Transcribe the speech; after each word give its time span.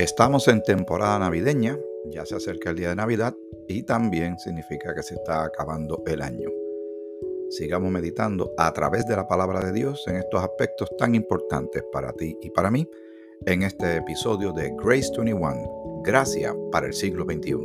Estamos 0.00 0.48
en 0.48 0.62
temporada 0.62 1.18
navideña, 1.18 1.78
ya 2.06 2.24
se 2.24 2.34
acerca 2.34 2.70
el 2.70 2.76
día 2.76 2.88
de 2.88 2.96
Navidad 2.96 3.36
y 3.68 3.82
también 3.82 4.38
significa 4.38 4.94
que 4.94 5.02
se 5.02 5.16
está 5.16 5.44
acabando 5.44 6.02
el 6.06 6.22
año. 6.22 6.48
Sigamos 7.50 7.90
meditando 7.90 8.54
a 8.56 8.72
través 8.72 9.04
de 9.04 9.14
la 9.14 9.28
palabra 9.28 9.60
de 9.60 9.74
Dios 9.74 10.02
en 10.08 10.16
estos 10.16 10.42
aspectos 10.42 10.88
tan 10.96 11.14
importantes 11.14 11.84
para 11.92 12.14
ti 12.14 12.34
y 12.40 12.48
para 12.48 12.70
mí 12.70 12.88
en 13.44 13.62
este 13.62 13.96
episodio 13.96 14.54
de 14.54 14.72
Grace 14.82 15.10
21, 15.14 16.00
Gracia 16.02 16.56
para 16.72 16.86
el 16.86 16.94
siglo 16.94 17.24
XXI. 17.24 17.58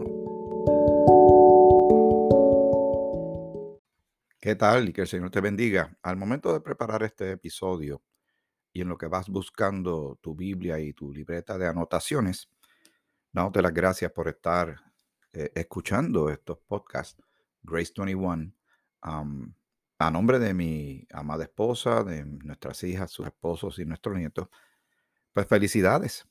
¿Qué 4.41 4.55
tal? 4.55 4.89
Y 4.89 4.91
que 4.91 5.01
el 5.03 5.07
Señor 5.07 5.31
te 5.31 5.39
bendiga. 5.39 5.97
Al 6.03 6.17
momento 6.17 6.51
de 6.51 6.59
preparar 6.59 7.01
este 7.03 7.31
episodio, 7.31 8.01
y 8.75 8.81
en 8.81 8.89
lo 8.89 8.97
que 8.97 9.07
vas 9.07 9.29
buscando 9.29 10.19
tu 10.21 10.35
Biblia 10.35 10.77
y 10.79 10.91
tu 10.91 11.13
libreta 11.13 11.57
de 11.57 11.65
anotaciones, 11.65 12.49
dándote 13.31 13.61
las 13.61 13.73
gracias 13.73 14.11
por 14.11 14.27
estar 14.27 14.75
eh, 15.31 15.49
escuchando 15.55 16.29
estos 16.29 16.57
podcasts, 16.67 17.23
Grace 17.63 17.93
21, 17.95 18.51
a 19.01 20.11
nombre 20.11 20.39
de 20.39 20.53
mi 20.53 21.07
amada 21.09 21.45
esposa, 21.45 22.03
de 22.03 22.25
nuestras 22.25 22.83
hijas, 22.83 23.11
sus 23.11 23.27
esposos 23.27 23.79
y 23.79 23.85
nuestros 23.85 24.17
nietos, 24.17 24.49
pues 25.31 25.47
felicidades. 25.47 26.27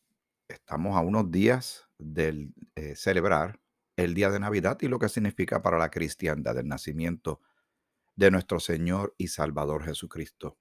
Estamos 0.47 0.99
a 0.99 1.01
unos 1.01 1.31
días 1.31 1.89
de 1.97 2.51
eh, 2.75 2.95
celebrar 2.95 3.59
el 3.97 4.13
día 4.13 4.31
de 4.31 4.39
Navidad 4.39 4.77
y 4.83 4.89
lo 4.89 4.99
que 4.99 5.09
significa 5.09 5.63
para 5.63 5.79
la 5.79 5.91
cristiandad 5.91 6.59
el 6.59 6.69
nacimiento 6.69 7.41
de 8.17 8.31
nuestro 8.31 8.61
Señor 8.61 9.15
y 9.17 9.29
Salvador 9.29 9.83
Jesucristo 9.85 10.59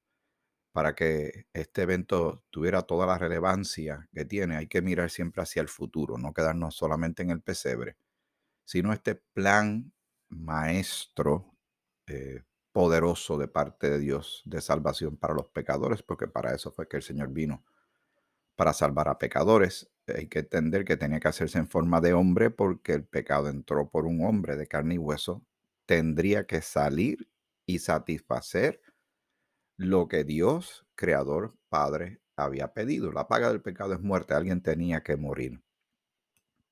para 0.74 0.96
que 0.96 1.46
este 1.54 1.84
evento 1.84 2.44
tuviera 2.50 2.82
toda 2.82 3.06
la 3.06 3.18
relevancia 3.18 4.10
que 4.12 4.26
tiene, 4.26 4.58
hay 4.58 4.68
que 4.68 4.82
mirar 4.82 5.12
siempre 5.12 5.44
hacia 5.44 5.62
el 5.62 5.70
futuro, 5.70 6.18
no 6.18 6.34
quedarnos 6.34 6.76
solamente 6.76 7.22
en 7.22 7.30
el 7.30 7.42
pesebre, 7.42 7.96
sino 8.66 8.92
este 8.92 9.16
plan 9.16 9.94
maestro 10.30 11.56
eh, 12.08 12.42
poderoso 12.72 13.38
de 13.38 13.48
parte 13.48 13.90
de 13.92 14.00
Dios 14.00 14.42
de 14.46 14.62
salvación 14.62 15.16
para 15.16 15.36
los 15.36 15.48
pecadores, 15.48 16.02
porque 16.02 16.28
para 16.28 16.56
eso 16.56 16.72
fue 16.72 16.88
que 16.88 16.98
el 16.98 17.04
Señor 17.04 17.30
vino, 17.30 17.64
para 18.56 18.74
salvar 18.74 19.10
a 19.10 19.20
pecadores. 19.20 19.92
Hay 20.08 20.28
que 20.28 20.40
entender 20.40 20.86
que 20.86 20.98
tenía 20.98 21.20
que 21.20 21.28
hacerse 21.28 21.60
en 21.60 21.68
forma 21.68 22.02
de 22.02 22.14
hombre 22.14 22.50
porque 22.50 22.94
el 22.94 23.06
pecado 23.06 23.50
entró 23.50 23.90
por 23.90 24.08
un 24.08 24.26
hombre 24.26 24.56
de 24.56 24.68
carne 24.68 24.96
y 24.96 24.98
hueso. 24.98 25.44
Tendría 25.86 26.48
que 26.48 26.62
salir 26.62 27.30
y 27.66 27.80
satisfacer 27.80 28.82
lo 29.78 30.08
que 30.08 30.24
Dios, 30.24 30.86
Creador, 30.96 31.56
Padre, 31.70 32.22
había 32.36 32.74
pedido. 32.74 33.12
La 33.12 33.28
paga 33.28 33.50
del 33.50 33.62
pecado 33.62 33.94
es 33.94 34.02
muerte. 34.02 34.34
Alguien 34.34 34.62
tenía 34.62 35.04
que 35.04 35.18
morir. 35.18 35.62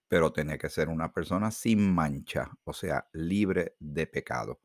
Pero 0.07 0.33
tenía 0.33 0.57
que 0.57 0.69
ser 0.69 0.89
una 0.89 1.13
persona 1.13 1.51
sin 1.51 1.93
mancha, 1.93 2.51
o 2.63 2.73
sea, 2.73 3.07
libre 3.13 3.75
de 3.79 4.07
pecado. 4.07 4.61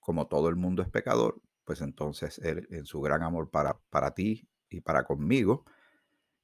Como 0.00 0.26
todo 0.26 0.48
el 0.48 0.56
mundo 0.56 0.82
es 0.82 0.88
pecador, 0.88 1.40
pues 1.64 1.80
entonces 1.80 2.38
Él, 2.40 2.66
en 2.70 2.84
su 2.84 3.00
gran 3.00 3.22
amor 3.22 3.50
para, 3.50 3.78
para 3.90 4.12
ti 4.12 4.48
y 4.68 4.80
para 4.80 5.04
conmigo 5.04 5.64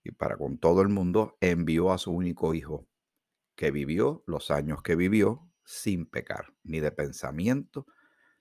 y 0.02 0.12
para 0.12 0.36
con 0.36 0.58
todo 0.58 0.82
el 0.82 0.88
mundo, 0.88 1.36
envió 1.40 1.92
a 1.92 1.98
su 1.98 2.12
único 2.12 2.54
hijo, 2.54 2.86
que 3.54 3.70
vivió 3.70 4.22
los 4.26 4.50
años 4.50 4.82
que 4.82 4.96
vivió 4.96 5.50
sin 5.64 6.06
pecar, 6.06 6.54
ni 6.62 6.80
de 6.80 6.90
pensamiento, 6.90 7.86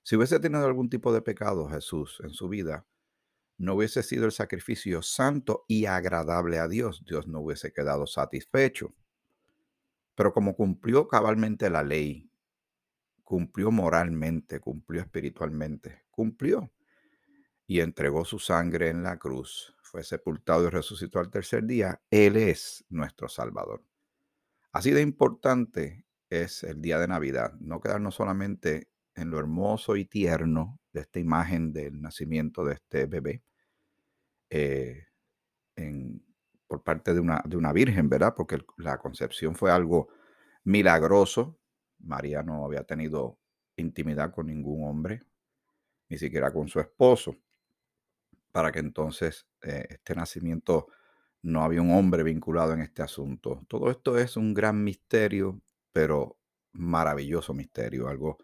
si 0.03 0.15
hubiese 0.15 0.39
tenido 0.39 0.65
algún 0.65 0.89
tipo 0.89 1.13
de 1.13 1.21
pecado 1.21 1.67
Jesús 1.69 2.19
en 2.23 2.31
su 2.31 2.47
vida, 2.49 2.85
no 3.57 3.75
hubiese 3.75 4.03
sido 4.03 4.25
el 4.25 4.31
sacrificio 4.31 5.01
santo 5.01 5.65
y 5.67 5.85
agradable 5.85 6.59
a 6.59 6.67
Dios. 6.67 7.03
Dios 7.05 7.27
no 7.27 7.41
hubiese 7.41 7.73
quedado 7.73 8.07
satisfecho. 8.07 8.95
Pero 10.15 10.33
como 10.33 10.55
cumplió 10.55 11.07
cabalmente 11.07 11.69
la 11.69 11.83
ley, 11.83 12.31
cumplió 13.23 13.69
moralmente, 13.69 14.59
cumplió 14.59 15.01
espiritualmente, 15.01 16.05
cumplió 16.09 16.71
y 17.67 17.81
entregó 17.81 18.25
su 18.25 18.39
sangre 18.39 18.89
en 18.89 19.03
la 19.03 19.19
cruz, 19.19 19.75
fue 19.83 20.03
sepultado 20.03 20.65
y 20.65 20.69
resucitó 20.69 21.19
al 21.19 21.29
tercer 21.29 21.65
día, 21.65 22.01
Él 22.09 22.37
es 22.37 22.85
nuestro 22.89 23.29
Salvador. 23.29 23.83
Así 24.71 24.91
de 24.91 25.01
importante 25.01 26.05
es 26.29 26.63
el 26.63 26.81
día 26.81 26.97
de 26.97 27.07
Navidad, 27.07 27.53
no 27.59 27.79
quedarnos 27.79 28.15
solamente 28.15 28.89
en 29.19 29.29
lo 29.29 29.39
hermoso 29.39 29.95
y 29.95 30.05
tierno 30.05 30.79
de 30.93 31.01
esta 31.01 31.19
imagen 31.19 31.73
del 31.73 32.01
nacimiento 32.01 32.63
de 32.63 32.73
este 32.73 33.05
bebé 33.05 33.43
eh, 34.49 35.05
por 36.67 36.83
parte 36.83 37.13
de 37.13 37.19
una, 37.19 37.41
de 37.45 37.57
una 37.57 37.73
virgen, 37.73 38.09
¿verdad? 38.09 38.33
Porque 38.35 38.59
la 38.77 38.97
concepción 38.97 39.55
fue 39.55 39.71
algo 39.71 40.09
milagroso. 40.63 41.57
María 41.99 42.43
no 42.43 42.65
había 42.65 42.83
tenido 42.83 43.39
intimidad 43.75 44.31
con 44.31 44.47
ningún 44.47 44.87
hombre, 44.87 45.21
ni 46.09 46.17
siquiera 46.17 46.51
con 46.51 46.67
su 46.67 46.79
esposo, 46.79 47.35
para 48.51 48.71
que 48.71 48.79
entonces 48.79 49.47
eh, 49.61 49.85
este 49.89 50.15
nacimiento 50.15 50.87
no 51.41 51.63
había 51.63 51.81
un 51.81 51.91
hombre 51.91 52.23
vinculado 52.23 52.73
en 52.73 52.81
este 52.81 53.01
asunto. 53.01 53.63
Todo 53.67 53.89
esto 53.89 54.17
es 54.17 54.37
un 54.37 54.53
gran 54.53 54.83
misterio, 54.83 55.61
pero 55.91 56.37
maravilloso 56.73 57.53
misterio, 57.53 58.09
algo 58.09 58.37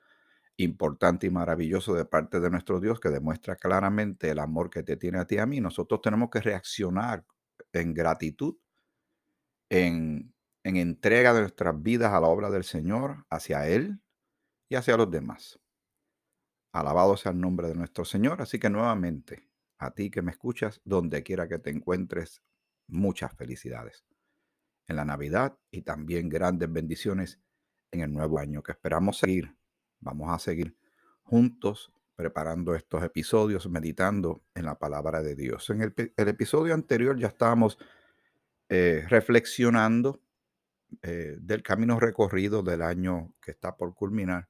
importante 0.58 1.28
y 1.28 1.30
maravilloso 1.30 1.94
de 1.94 2.06
parte 2.06 2.40
de 2.40 2.50
nuestro 2.50 2.80
Dios 2.80 3.00
que 3.00 3.10
demuestra 3.10 3.56
claramente 3.56 4.30
el 4.30 4.40
amor 4.40 4.70
que 4.70 4.84
te 4.84 4.98
tiene 4.98 5.20
a 5.20 5.26
ti 5.26 5.36
y 5.36 5.40
a 5.40 5.46
mí. 5.46 5.60
Nosotros 5.60 6.02
tenemos 6.02 6.30
que 6.30 6.42
reaccionar 6.42 7.26
en 7.74 7.94
gratitud, 7.94 8.56
en, 9.70 10.34
en 10.64 10.78
entrega 10.78 11.34
de 11.34 11.42
nuestras 11.42 11.82
vidas 11.82 12.14
a 12.14 12.20
la 12.20 12.28
obra 12.28 12.50
del 12.50 12.64
Señor, 12.64 13.26
hacia 13.30 13.68
Él 13.68 14.02
y 14.70 14.76
hacia 14.76 14.98
los 14.98 15.12
demás. 15.12 15.60
Alabado 16.74 17.18
sea 17.18 17.32
el 17.32 17.40
nombre 17.40 17.68
de 17.68 17.76
nuestro 17.76 18.06
Señor. 18.06 18.42
Así 18.42 18.60
que 18.60 18.70
nuevamente, 18.70 19.50
a 19.78 19.92
ti 19.92 20.10
que 20.10 20.22
me 20.22 20.32
escuchas, 20.32 20.82
donde 20.84 21.24
quiera 21.24 21.48
que 21.48 21.60
te 21.60 21.70
encuentres, 21.70 22.42
muchas 22.88 23.34
felicidades 23.36 24.06
en 24.88 24.96
la 24.98 25.06
Navidad 25.06 25.58
y 25.72 25.82
también 25.82 26.30
grandes 26.30 26.72
bendiciones 26.72 27.40
en 27.92 28.02
el 28.02 28.14
nuevo 28.14 28.40
año 28.40 28.62
que 28.62 28.74
esperamos 28.74 29.18
seguir 29.18 29.56
Vamos 30.00 30.30
a 30.32 30.40
seguir 30.40 30.76
juntos 31.24 31.92
preparando 32.16 32.76
estos 32.76 33.04
episodios, 33.04 33.70
meditando 33.70 34.44
en 34.54 34.66
la 34.66 34.80
palabra 34.80 35.22
de 35.22 35.36
Dios. 35.36 35.70
En 35.70 35.82
el, 35.82 35.94
episodio 36.16 36.74
anterior 36.74 37.18
ya 37.20 37.28
estábamos 37.28 37.78
eh, 38.70 39.06
reflexionando 39.10 40.22
eh, 41.02 41.36
del 41.40 41.62
camino 41.62 42.00
recorrido 42.00 42.64
del 42.64 42.82
año 42.82 43.34
que 43.42 43.52
está 43.52 43.76
por 43.76 43.94
culminar 43.94 44.50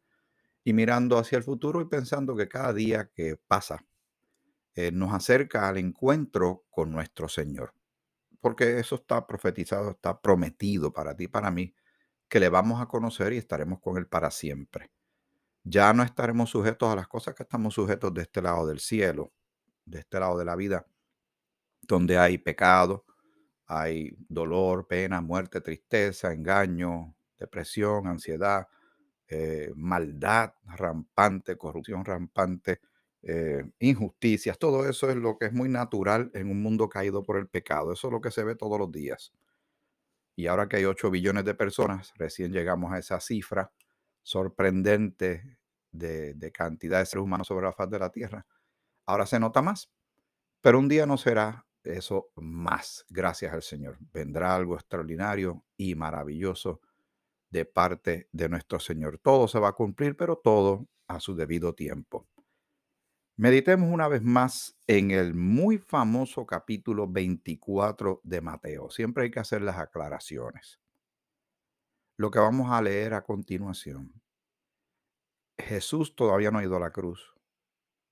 y 0.63 0.73
mirando 0.73 1.17
hacia 1.17 1.37
el 1.37 1.43
futuro 1.43 1.81
y 1.81 1.85
pensando 1.85 2.35
que 2.35 2.47
cada 2.47 2.71
día 2.71 3.09
que 3.13 3.35
pasa 3.35 3.83
eh, 4.75 4.91
nos 4.91 5.13
acerca 5.13 5.67
al 5.67 5.77
encuentro 5.77 6.65
con 6.69 6.91
nuestro 6.91 7.27
Señor. 7.27 7.73
Porque 8.41 8.79
eso 8.79 8.95
está 8.95 9.25
profetizado, 9.25 9.91
está 9.91 10.21
prometido 10.21 10.93
para 10.93 11.15
ti, 11.15 11.27
para 11.27 11.49
mí, 11.49 11.73
que 12.29 12.39
le 12.39 12.49
vamos 12.49 12.79
a 12.79 12.85
conocer 12.85 13.33
y 13.33 13.37
estaremos 13.37 13.79
con 13.79 13.97
Él 13.97 14.07
para 14.07 14.29
siempre 14.29 14.91
ya 15.65 15.93
no 15.93 16.03
estaremos 16.03 16.51
sujetos 16.51 16.89
a 16.89 16.95
las 16.95 17.07
cosas 17.07 17.33
que 17.35 17.43
estamos 17.43 17.73
sujetos 17.73 18.13
de 18.13 18.21
este 18.21 18.41
lado 18.41 18.67
del 18.67 18.79
cielo, 18.79 19.33
de 19.85 19.99
este 19.99 20.19
lado 20.19 20.37
de 20.37 20.45
la 20.45 20.55
vida, 20.55 20.85
donde 21.81 22.17
hay 22.17 22.37
pecado, 22.37 23.05
hay 23.65 24.15
dolor, 24.29 24.87
pena, 24.87 25.21
muerte, 25.21 25.61
tristeza, 25.61 26.31
engaño, 26.33 27.15
depresión, 27.37 28.07
ansiedad, 28.07 28.67
eh, 29.27 29.71
maldad 29.75 30.53
rampante, 30.65 31.57
corrupción 31.57 32.05
rampante, 32.05 32.79
eh, 33.23 33.65
injusticias. 33.79 34.59
Todo 34.59 34.87
eso 34.87 35.09
es 35.09 35.15
lo 35.15 35.37
que 35.37 35.47
es 35.47 35.53
muy 35.53 35.67
natural 35.67 36.29
en 36.35 36.51
un 36.51 36.61
mundo 36.61 36.89
caído 36.89 37.23
por 37.23 37.37
el 37.37 37.47
pecado. 37.47 37.91
Eso 37.91 38.07
es 38.07 38.13
lo 38.13 38.21
que 38.21 38.29
se 38.31 38.43
ve 38.43 38.55
todos 38.55 38.79
los 38.79 38.91
días. 38.91 39.33
Y 40.35 40.45
ahora 40.47 40.67
que 40.67 40.77
hay 40.77 40.85
8 40.85 41.09
billones 41.09 41.43
de 41.45 41.55
personas, 41.55 42.13
recién 42.17 42.51
llegamos 42.51 42.93
a 42.93 42.99
esa 42.99 43.19
cifra 43.19 43.71
sorprendente 44.25 45.59
de, 45.91 46.51
cantidad 46.51 46.99
de 46.99 47.05
seres 47.05 47.23
humanos 47.23 47.47
sobre 47.47 47.67
la 47.67 47.73
faz 47.73 47.89
de 47.89 47.99
la 47.99 48.09
Tierra. 48.09 48.45
Ahora 49.05 49.27
se 49.27 49.39
nota 49.39 49.61
más, 49.61 49.91
pero 50.61 50.79
un 50.79 50.89
día 50.89 51.05
no 51.05 51.15
será 51.15 51.67
eso 51.83 52.31
más, 52.35 53.05
gracias 53.07 53.53
al 53.53 53.61
Señor. 53.61 53.97
Vendrá 54.11 54.55
algo 54.55 54.73
extraordinario 54.73 55.63
y 55.77 55.93
maravilloso 55.93 56.81
de 57.51 57.65
parte 57.65 58.27
de 58.31 58.49
nuestro 58.49 58.79
Señor. 58.79 59.19
Todo 59.19 59.47
se 59.47 59.59
va 59.59 59.69
a 59.69 59.73
cumplir, 59.73 60.17
pero 60.17 60.37
todo 60.37 60.87
a 61.07 61.19
su 61.19 61.35
debido 61.35 61.75
tiempo. 61.75 62.27
Meditemos 63.37 63.93
una 63.93 64.07
vez 64.07 64.23
más 64.23 64.75
en 64.87 65.11
el 65.11 65.35
muy 65.35 65.77
famoso 65.77 66.47
capítulo 66.47 67.07
24 67.07 68.21
de 68.23 68.41
Mateo. 68.41 68.89
Siempre 68.89 69.25
hay 69.25 69.31
que 69.31 69.41
hacer 69.41 69.61
las 69.61 69.77
aclaraciones 69.77 70.79
lo 72.17 72.31
que 72.31 72.39
vamos 72.39 72.71
a 72.71 72.81
leer 72.81 73.13
a 73.13 73.23
continuación. 73.23 74.21
Jesús 75.57 76.15
todavía 76.15 76.51
no 76.51 76.59
ha 76.59 76.63
ido 76.63 76.75
a 76.75 76.79
la 76.79 76.91
cruz. 76.91 77.33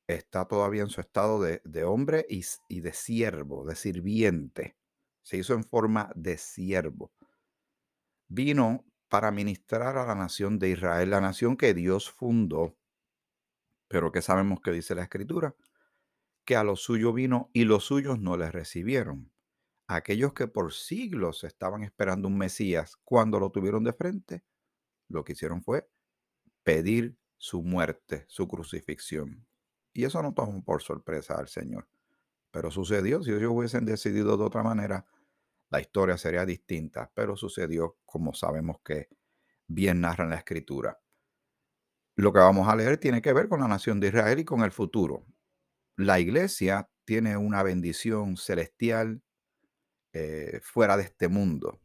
Está 0.07 0.45
todavía 0.45 0.81
en 0.81 0.89
su 0.89 1.01
estado 1.01 1.41
de, 1.41 1.83
hombre 1.83 2.25
y, 2.29 2.44
y 2.67 2.81
de 2.81 2.94
siervo, 2.94 3.65
de 3.65 3.75
sirviente. 3.75 4.77
se 5.21 5.38
hizo 5.38 5.53
en 5.53 5.63
forma 5.63 6.11
de 6.15 6.38
siervo. 6.38 7.13
Vino 8.27 8.85
para 9.07 9.31
ministrar 9.31 9.97
a 9.97 10.05
la 10.05 10.15
nación 10.15 10.59
de 10.59 10.69
Israel, 10.69 11.11
la 11.11 11.21
nación 11.21 11.55
que 11.55 11.73
Dios 11.73 12.11
fundó, 12.11 12.75
pero 13.88 14.11
que 14.11 14.21
sabemos 14.21 14.59
que 14.59 14.71
dice 14.71 14.95
la 14.95 15.03
escritura, 15.03 15.55
que 16.45 16.55
a 16.55 16.63
lo 16.63 16.75
suyo 16.75 17.13
vino 17.13 17.50
y 17.53 17.65
los 17.65 17.85
suyos 17.85 18.19
no 18.19 18.35
le 18.38 18.51
recibieron. 18.51 19.32
Aquellos 19.93 20.33
que 20.33 20.47
por 20.47 20.73
siglos 20.73 21.43
estaban 21.43 21.83
esperando 21.83 22.27
un 22.27 22.35
Mesías, 22.35 22.97
cuando 23.03 23.39
lo 23.39 23.51
tuvieron 23.51 23.83
de 23.83 23.93
frente, 23.93 24.43
lo 25.07 25.23
que 25.23 25.33
hicieron 25.33 25.61
fue 25.61 25.87
pedir 26.63 27.15
su 27.37 27.61
muerte, 27.61 28.25
su 28.27 28.47
crucifixión. 28.47 29.45
Y 29.93 30.05
eso 30.05 30.23
no 30.23 30.33
tomó 30.33 30.63
por 30.63 30.81
sorpresa 30.81 31.35
al 31.35 31.47
Señor. 31.47 31.87
Pero 32.49 32.71
sucedió, 32.71 33.21
si 33.21 33.33
ellos 33.33 33.51
hubiesen 33.53 33.85
decidido 33.85 34.35
de 34.35 34.43
otra 34.43 34.63
manera, 34.63 35.05
la 35.69 35.79
historia 35.79 36.17
sería 36.17 36.43
distinta, 36.43 37.11
pero 37.13 37.35
sucedió 37.35 37.97
como 38.03 38.33
sabemos 38.33 38.77
que 38.83 39.09
bien 39.67 40.01
narra 40.01 40.23
en 40.23 40.31
la 40.31 40.37
escritura. 40.37 40.99
Lo 42.15 42.33
que 42.33 42.39
vamos 42.39 42.67
a 42.67 42.75
leer 42.75 42.97
tiene 42.97 43.21
que 43.21 43.33
ver 43.33 43.47
con 43.47 43.59
la 43.59 43.67
nación 43.67 43.99
de 43.99 44.07
Israel 44.07 44.39
y 44.39 44.43
con 44.43 44.63
el 44.63 44.71
futuro. 44.71 45.23
La 45.97 46.19
iglesia 46.19 46.89
tiene 47.05 47.37
una 47.37 47.61
bendición 47.61 48.37
celestial 48.37 49.21
eh, 50.13 50.60
fuera 50.63 50.98
de 50.98 51.04
este 51.04 51.27
mundo. 51.27 51.81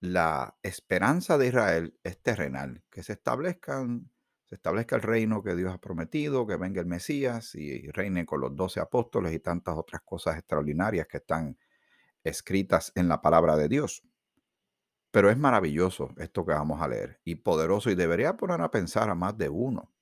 La 0.00 0.56
esperanza 0.62 1.38
de 1.38 1.48
Israel 1.48 1.98
es 2.02 2.22
terrenal, 2.22 2.82
que 2.90 3.02
se 3.02 3.14
establezcan 3.14 4.10
se 4.46 4.56
establezca 4.56 4.96
el 4.96 5.02
reino 5.02 5.42
que 5.42 5.56
Dios 5.56 5.72
ha 5.72 5.78
prometido, 5.78 6.46
que 6.46 6.56
venga 6.56 6.80
el 6.80 6.86
Mesías 6.86 7.54
y 7.54 7.90
reine 7.90 8.26
con 8.26 8.40
los 8.40 8.54
doce 8.54 8.78
apóstoles 8.78 9.32
y 9.32 9.40
tantas 9.40 9.76
otras 9.76 10.02
cosas 10.04 10.36
extraordinarias 10.36 11.06
que 11.08 11.16
están 11.16 11.58
escritas 12.22 12.92
en 12.94 13.08
la 13.08 13.20
palabra 13.22 13.56
de 13.56 13.68
Dios. 13.68 14.04
Pero 15.10 15.30
es 15.30 15.38
maravilloso 15.38 16.10
esto 16.18 16.44
que 16.44 16.52
vamos 16.52 16.82
a 16.82 16.88
leer 16.88 17.20
y 17.24 17.36
poderoso 17.36 17.90
y 17.90 17.94
debería 17.94 18.36
poner 18.36 18.60
a 18.60 18.70
pensar 18.70 19.08
a 19.08 19.14
más 19.14 19.36
de 19.38 19.48
uno. 19.48 19.92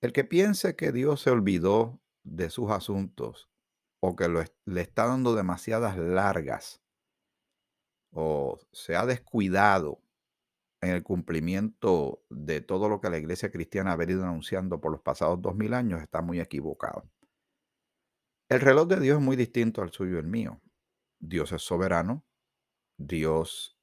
El 0.00 0.12
que 0.12 0.24
piense 0.24 0.74
que 0.74 0.92
Dios 0.92 1.20
se 1.20 1.30
olvidó 1.30 2.00
de 2.24 2.50
sus 2.50 2.70
asuntos 2.70 3.51
o 4.04 4.16
que 4.16 4.28
le 4.28 4.80
está 4.80 5.06
dando 5.06 5.34
demasiadas 5.34 5.96
largas 5.96 6.82
o 8.12 8.58
se 8.72 8.96
ha 8.96 9.06
descuidado 9.06 10.02
en 10.80 10.90
el 10.90 11.04
cumplimiento 11.04 12.24
de 12.28 12.60
todo 12.60 12.88
lo 12.88 13.00
que 13.00 13.10
la 13.10 13.18
iglesia 13.18 13.52
cristiana 13.52 13.92
ha 13.92 13.96
venido 13.96 14.24
anunciando 14.24 14.80
por 14.80 14.90
los 14.90 15.00
pasados 15.02 15.40
dos 15.40 15.54
mil 15.54 15.72
años 15.72 16.02
está 16.02 16.20
muy 16.20 16.40
equivocado. 16.40 17.08
El 18.48 18.60
reloj 18.60 18.88
de 18.88 19.00
Dios 19.00 19.18
es 19.18 19.24
muy 19.24 19.36
distinto 19.36 19.82
al 19.82 19.92
suyo 19.92 20.16
y 20.16 20.18
el 20.18 20.26
mío. 20.26 20.60
Dios 21.20 21.52
es 21.52 21.62
soberano, 21.62 22.26
Dios 22.98 23.78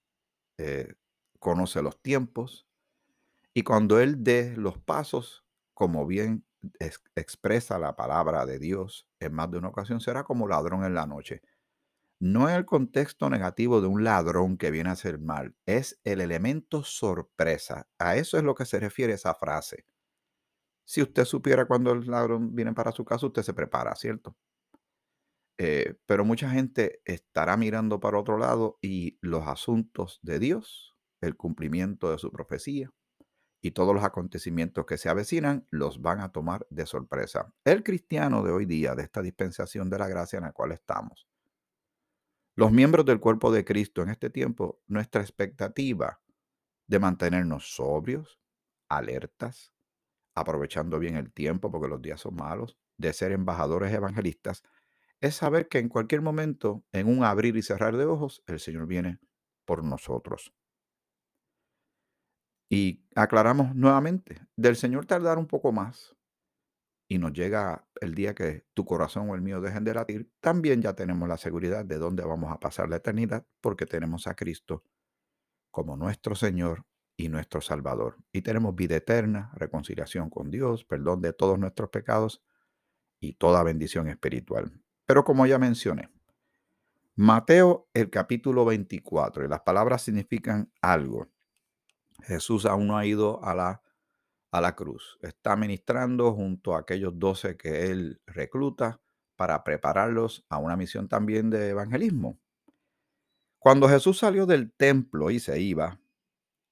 eh, 0.58 0.96
conoce 1.40 1.82
los 1.82 2.02
tiempos 2.02 2.68
y 3.54 3.64
cuando 3.64 4.02
Él 4.02 4.22
dé 4.24 4.58
los 4.58 4.78
pasos, 4.78 5.46
como 5.74 6.06
bien 6.06 6.46
expresa 7.16 7.80
la 7.80 7.96
palabra 7.96 8.46
de 8.46 8.60
Dios, 8.60 9.08
en 9.20 9.34
más 9.34 9.50
de 9.52 9.58
una 9.58 9.70
ocasión 9.70 10.02
será 10.02 10.24
como 10.24 10.48
ladrón 10.48 10.84
en 10.84 10.94
la 10.94 11.06
noche. 11.06 11.42
No 12.20 12.50
es 12.50 12.56
el 12.56 12.66
contexto 12.66 13.30
negativo 13.30 13.82
de 13.82 13.88
un 13.88 14.04
ladrón 14.04 14.58
que 14.58 14.72
viene 14.72 14.90
a 14.90 14.94
hacer 14.94 15.20
mal, 15.20 15.56
es 15.66 16.00
el 16.04 16.22
elemento 16.22 16.84
sorpresa. 16.84 17.88
A 17.98 18.18
eso 18.18 18.38
es 18.38 18.44
lo 18.44 18.56
que 18.56 18.66
se 18.66 18.80
refiere 18.80 19.14
esa 19.14 19.34
frase. 19.36 19.86
Si 20.86 21.02
usted 21.02 21.26
supiera 21.26 21.66
cuando 21.66 21.92
el 21.94 22.06
ladrón 22.08 22.56
viene 22.56 22.74
para 22.74 22.92
su 22.92 23.06
casa, 23.06 23.28
usted 23.28 23.44
se 23.44 23.54
prepara, 23.54 23.96
¿cierto? 23.96 24.36
Eh, 25.58 25.96
pero 26.06 26.26
mucha 26.26 26.50
gente 26.50 27.02
estará 27.06 27.58
mirando 27.58 28.00
para 28.00 28.18
otro 28.20 28.38
lado 28.38 28.80
y 28.82 29.18
los 29.22 29.48
asuntos 29.48 30.20
de 30.22 30.40
Dios, 30.40 30.96
el 31.22 31.36
cumplimiento 31.36 32.12
de 32.12 32.18
su 32.18 32.32
profecía 32.32 32.92
y 33.62 33.72
todos 33.72 33.94
los 33.94 34.04
acontecimientos 34.04 34.86
que 34.86 34.98
se 34.98 35.10
avecinan 35.10 35.66
los 35.70 36.02
van 36.02 36.22
a 36.22 36.32
tomar 36.32 36.66
de 36.70 36.86
sorpresa. 36.86 37.54
El 37.64 37.84
cristiano 37.84 38.44
de 38.44 38.52
hoy 38.52 38.66
día, 38.66 38.96
de 38.96 39.04
esta 39.04 39.22
dispensación 39.22 39.90
de 39.90 40.00
la 40.00 40.08
gracia 40.08 40.38
en 40.38 40.44
la 40.44 40.52
cual 40.52 40.72
estamos, 40.72 41.28
los 42.56 42.72
miembros 42.72 43.06
del 43.06 43.20
cuerpo 43.20 43.52
de 43.52 43.64
Cristo 43.64 44.02
en 44.02 44.10
este 44.10 44.30
tiempo, 44.30 44.82
nuestra 44.88 45.22
expectativa 45.22 46.22
de 46.88 47.00
mantenernos 47.00 47.76
sobrios, 47.76 48.40
alertas, 48.90 49.72
aprovechando 50.36 51.00
bien 51.00 51.16
el 51.16 51.32
tiempo 51.32 51.72
porque 51.72 51.88
los 51.88 52.02
días 52.02 52.22
son 52.22 52.36
malos, 52.36 52.78
de 52.98 53.14
ser 53.14 53.32
embajadores 53.32 53.94
evangelistas, 53.94 54.64
es 55.22 55.36
saber 55.36 55.68
que 55.68 55.80
en 55.80 55.90
cualquier 55.90 56.22
momento, 56.22 56.84
en 56.92 57.08
un 57.08 57.24
abrir 57.24 57.56
y 57.58 57.62
cerrar 57.62 57.96
de 57.96 58.06
ojos, 58.06 58.44
el 58.48 58.60
Señor 58.60 58.88
viene 58.88 59.20
por 59.66 59.84
nosotros. 59.84 60.54
Y 62.70 63.04
aclaramos 63.16 63.76
nuevamente, 63.76 64.42
del 64.56 64.76
Señor 64.76 65.06
tardar 65.06 65.38
un 65.38 65.48
poco 65.48 65.72
más 65.72 66.16
y 67.08 67.18
nos 67.18 67.34
llega 67.34 67.88
el 68.00 68.14
día 68.14 68.36
que 68.36 68.68
tu 68.76 68.86
corazón 68.86 69.30
o 69.30 69.36
el 69.36 69.42
mío 69.42 69.60
dejen 69.60 69.84
de 69.84 69.96
latir, 69.96 70.32
también 70.40 70.82
ya 70.82 70.94
tenemos 70.94 71.28
la 71.28 71.38
seguridad 71.38 71.84
de 71.84 71.98
dónde 71.98 72.24
vamos 72.24 72.52
a 72.54 72.60
pasar 72.60 72.88
la 72.88 72.98
eternidad 72.98 73.46
porque 73.62 73.88
tenemos 73.88 74.28
a 74.28 74.36
Cristo 74.36 74.84
como 75.72 75.98
nuestro 75.98 76.36
Señor 76.36 76.86
y 77.18 77.30
nuestro 77.30 77.62
Salvador. 77.62 78.18
Y 78.32 78.44
tenemos 78.44 78.76
vida 78.76 78.96
eterna, 78.96 79.52
reconciliación 79.56 80.30
con 80.30 80.52
Dios, 80.52 80.86
perdón 80.86 81.22
de 81.22 81.34
todos 81.34 81.58
nuestros 81.58 81.90
pecados 81.90 82.44
y 83.20 83.34
toda 83.34 83.64
bendición 83.64 84.08
espiritual. 84.08 84.72
Pero 85.06 85.24
como 85.24 85.48
ya 85.48 85.58
mencioné, 85.58 86.10
Mateo 87.16 87.90
el 87.94 88.10
capítulo 88.10 88.64
24, 88.64 89.44
y 89.44 89.48
las 89.50 89.62
palabras 89.62 90.04
significan 90.04 90.72
algo. 90.82 91.28
Jesús 92.24 92.66
aún 92.66 92.88
no 92.88 92.98
ha 92.98 93.06
ido 93.06 93.44
a 93.44 93.56
la, 93.56 93.82
a 94.52 94.62
la 94.62 94.76
cruz. 94.76 95.18
Está 95.22 95.56
ministrando 95.56 96.34
junto 96.34 96.76
a 96.76 96.80
aquellos 96.80 97.18
doce 97.18 97.58
que 97.58 97.92
él 97.92 98.22
recluta 98.26 99.02
para 99.36 99.64
prepararlos 99.64 100.46
a 100.50 100.58
una 100.58 100.76
misión 100.76 101.08
también 101.08 101.50
de 101.50 101.70
evangelismo. 101.70 102.40
Cuando 103.60 103.90
Jesús 103.90 104.20
salió 104.20 104.46
del 104.46 104.72
templo 104.72 105.32
y 105.32 105.40
se 105.40 105.60
iba, 105.60 106.00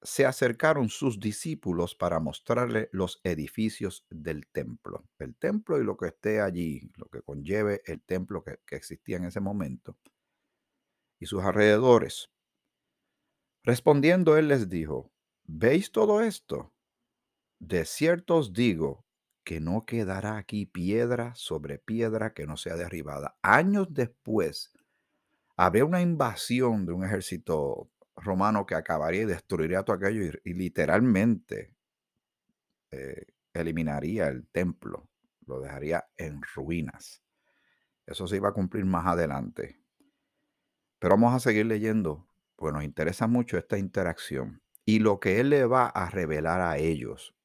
se 0.02 0.26
acercaron 0.26 0.90
sus 0.90 1.20
discípulos 1.20 1.96
para 1.96 2.20
mostrarle 2.20 2.90
los 2.92 3.20
edificios 3.24 4.06
del 4.10 4.48
templo. 4.48 5.06
El 5.20 5.36
templo 5.36 5.80
y 5.82 5.84
lo 5.84 5.98
que 5.98 6.08
esté 6.08 6.40
allí, 6.40 6.92
lo 6.96 7.08
que 7.08 7.22
conlleve 7.22 7.82
el 7.86 8.02
templo 8.02 8.44
que, 8.44 8.60
existía 8.76 9.18
en 9.18 9.26
ese 9.26 9.40
momento 9.40 9.98
y 11.20 11.26
sus 11.26 11.44
alrededores. 11.44 12.30
Respondiendo 13.64 14.38
él 14.38 14.48
les 14.48 14.70
dijo, 14.70 15.12
¿veis 15.48 15.92
todo 15.92 16.22
esto? 16.22 16.74
De 17.60 17.86
cierto 17.86 18.36
os 18.36 18.54
digo 18.54 19.06
que 19.44 19.60
no 19.60 19.86
quedará 19.86 20.38
aquí 20.38 20.66
piedra 20.66 21.34
sobre 21.36 21.80
piedra 21.80 22.34
que 22.34 22.46
no 22.46 22.58
sea 22.58 22.76
derribada. 22.76 23.38
Años 23.42 23.88
después, 23.90 24.74
había 25.56 25.86
una 25.86 26.02
invasión 26.02 26.86
de 26.86 26.94
un 26.94 27.06
ejército 27.06 27.90
romano 28.16 28.66
que 28.66 28.76
acabaría 28.76 29.22
y 29.22 29.26
destruiría 29.26 29.84
todo 29.84 29.96
aquello 29.96 30.38
y, 30.44 30.54
literalmente 30.54 31.74
eh, 32.92 33.26
eliminaría 33.54 34.28
el 34.28 34.48
templo, 34.48 35.10
lo 35.46 35.62
dejaría 35.62 36.08
en 36.18 36.42
ruinas. 36.56 37.24
Eso 38.06 38.28
se 38.28 38.36
iba 38.36 38.50
a 38.50 38.54
cumplir 38.54 38.86
más 38.86 39.06
adelante. 39.06 39.80
Pero 41.00 41.16
vamos 41.16 41.34
a 41.34 41.40
seguir 41.40 41.66
leyendo, 41.66 42.28
pues 42.56 42.74
nos 42.74 42.84
interesa 42.84 43.28
mucho 43.28 43.58
esta 43.58 43.78
interacción 43.78 44.62
y 44.88 45.00
lo 45.00 45.20
que 45.20 45.42
él 45.42 45.50
le 45.50 45.66
va 45.66 45.88
a 45.88 46.10
revelar 46.10 46.62
a 46.62 46.78
ellos. 46.78 47.36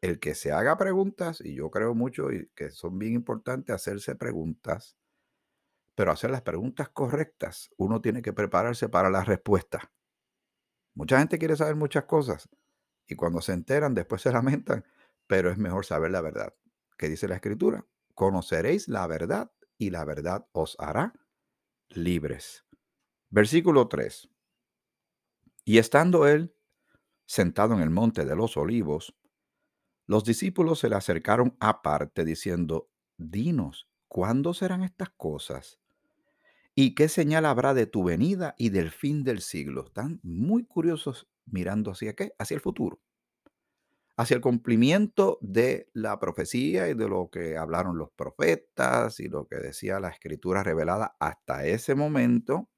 El 0.00 0.18
que 0.18 0.34
se 0.34 0.50
haga 0.50 0.78
preguntas, 0.78 1.42
y 1.42 1.54
yo 1.54 1.70
creo 1.70 1.94
mucho 1.94 2.28
que 2.54 2.70
son 2.70 2.98
bien 2.98 3.12
importantes 3.12 3.74
hacerse 3.74 4.14
preguntas, 4.14 4.96
pero 5.94 6.10
hacer 6.10 6.30
las 6.30 6.40
preguntas 6.40 6.88
correctas, 6.88 7.68
uno 7.76 8.00
tiene 8.00 8.22
que 8.22 8.32
prepararse 8.32 8.88
para 8.88 9.10
la 9.10 9.24
respuesta. 9.24 9.92
Mucha 10.94 11.18
gente 11.18 11.38
quiere 11.38 11.54
saber 11.54 11.76
muchas 11.76 12.04
cosas 12.04 12.48
y 13.06 13.14
cuando 13.14 13.42
se 13.42 13.52
enteran 13.52 13.92
después 13.92 14.22
se 14.22 14.32
lamentan, 14.32 14.86
pero 15.26 15.50
es 15.50 15.58
mejor 15.58 15.84
saber 15.84 16.12
la 16.12 16.22
verdad. 16.22 16.54
¿Qué 16.96 17.10
dice 17.10 17.28
la 17.28 17.34
escritura? 17.34 17.84
Conoceréis 18.14 18.88
la 18.88 19.06
verdad 19.06 19.52
y 19.76 19.90
la 19.90 20.06
verdad 20.06 20.48
os 20.52 20.76
hará 20.80 21.12
libres. 21.90 22.64
Versículo 23.28 23.86
3. 23.88 24.30
Y 25.68 25.76
estando 25.76 26.26
él 26.26 26.56
sentado 27.26 27.74
en 27.74 27.80
el 27.80 27.90
monte 27.90 28.24
de 28.24 28.34
los 28.34 28.56
olivos, 28.56 29.14
los 30.06 30.24
discípulos 30.24 30.78
se 30.80 30.88
le 30.88 30.96
acercaron 30.96 31.56
aparte 31.60 32.24
diciendo, 32.24 32.90
dinos, 33.18 33.88
¿cuándo 34.08 34.54
serán 34.54 34.82
estas 34.82 35.10
cosas? 35.10 35.80
¿Y 36.74 36.94
qué 36.94 37.08
señal 37.08 37.44
habrá 37.44 37.74
de 37.74 37.86
tu 37.86 38.04
venida 38.04 38.54
y 38.56 38.70
del 38.70 38.90
fin 38.90 39.24
del 39.24 39.42
siglo? 39.42 39.86
Están 39.86 40.20
muy 40.22 40.64
curiosos 40.64 41.28
mirando 41.44 41.90
hacia 41.90 42.14
qué? 42.14 42.32
Hacia 42.38 42.54
el 42.54 42.62
futuro. 42.62 43.00
hacia 44.18 44.34
el 44.34 44.40
cumplimiento 44.40 45.38
de 45.40 45.88
la 45.94 46.18
profecía 46.18 46.88
y 46.88 46.94
de 46.94 47.08
lo 47.08 47.30
que 47.30 47.56
hablaron 47.56 47.96
los 47.98 48.10
profetas 48.10 49.20
y 49.20 49.28
lo 49.28 49.46
que 49.46 49.56
decía 49.56 50.00
la 50.00 50.08
escritura 50.10 50.62
revelada 50.62 51.16
hasta 51.20 51.64
ese 51.66 51.94
momento 51.94 52.68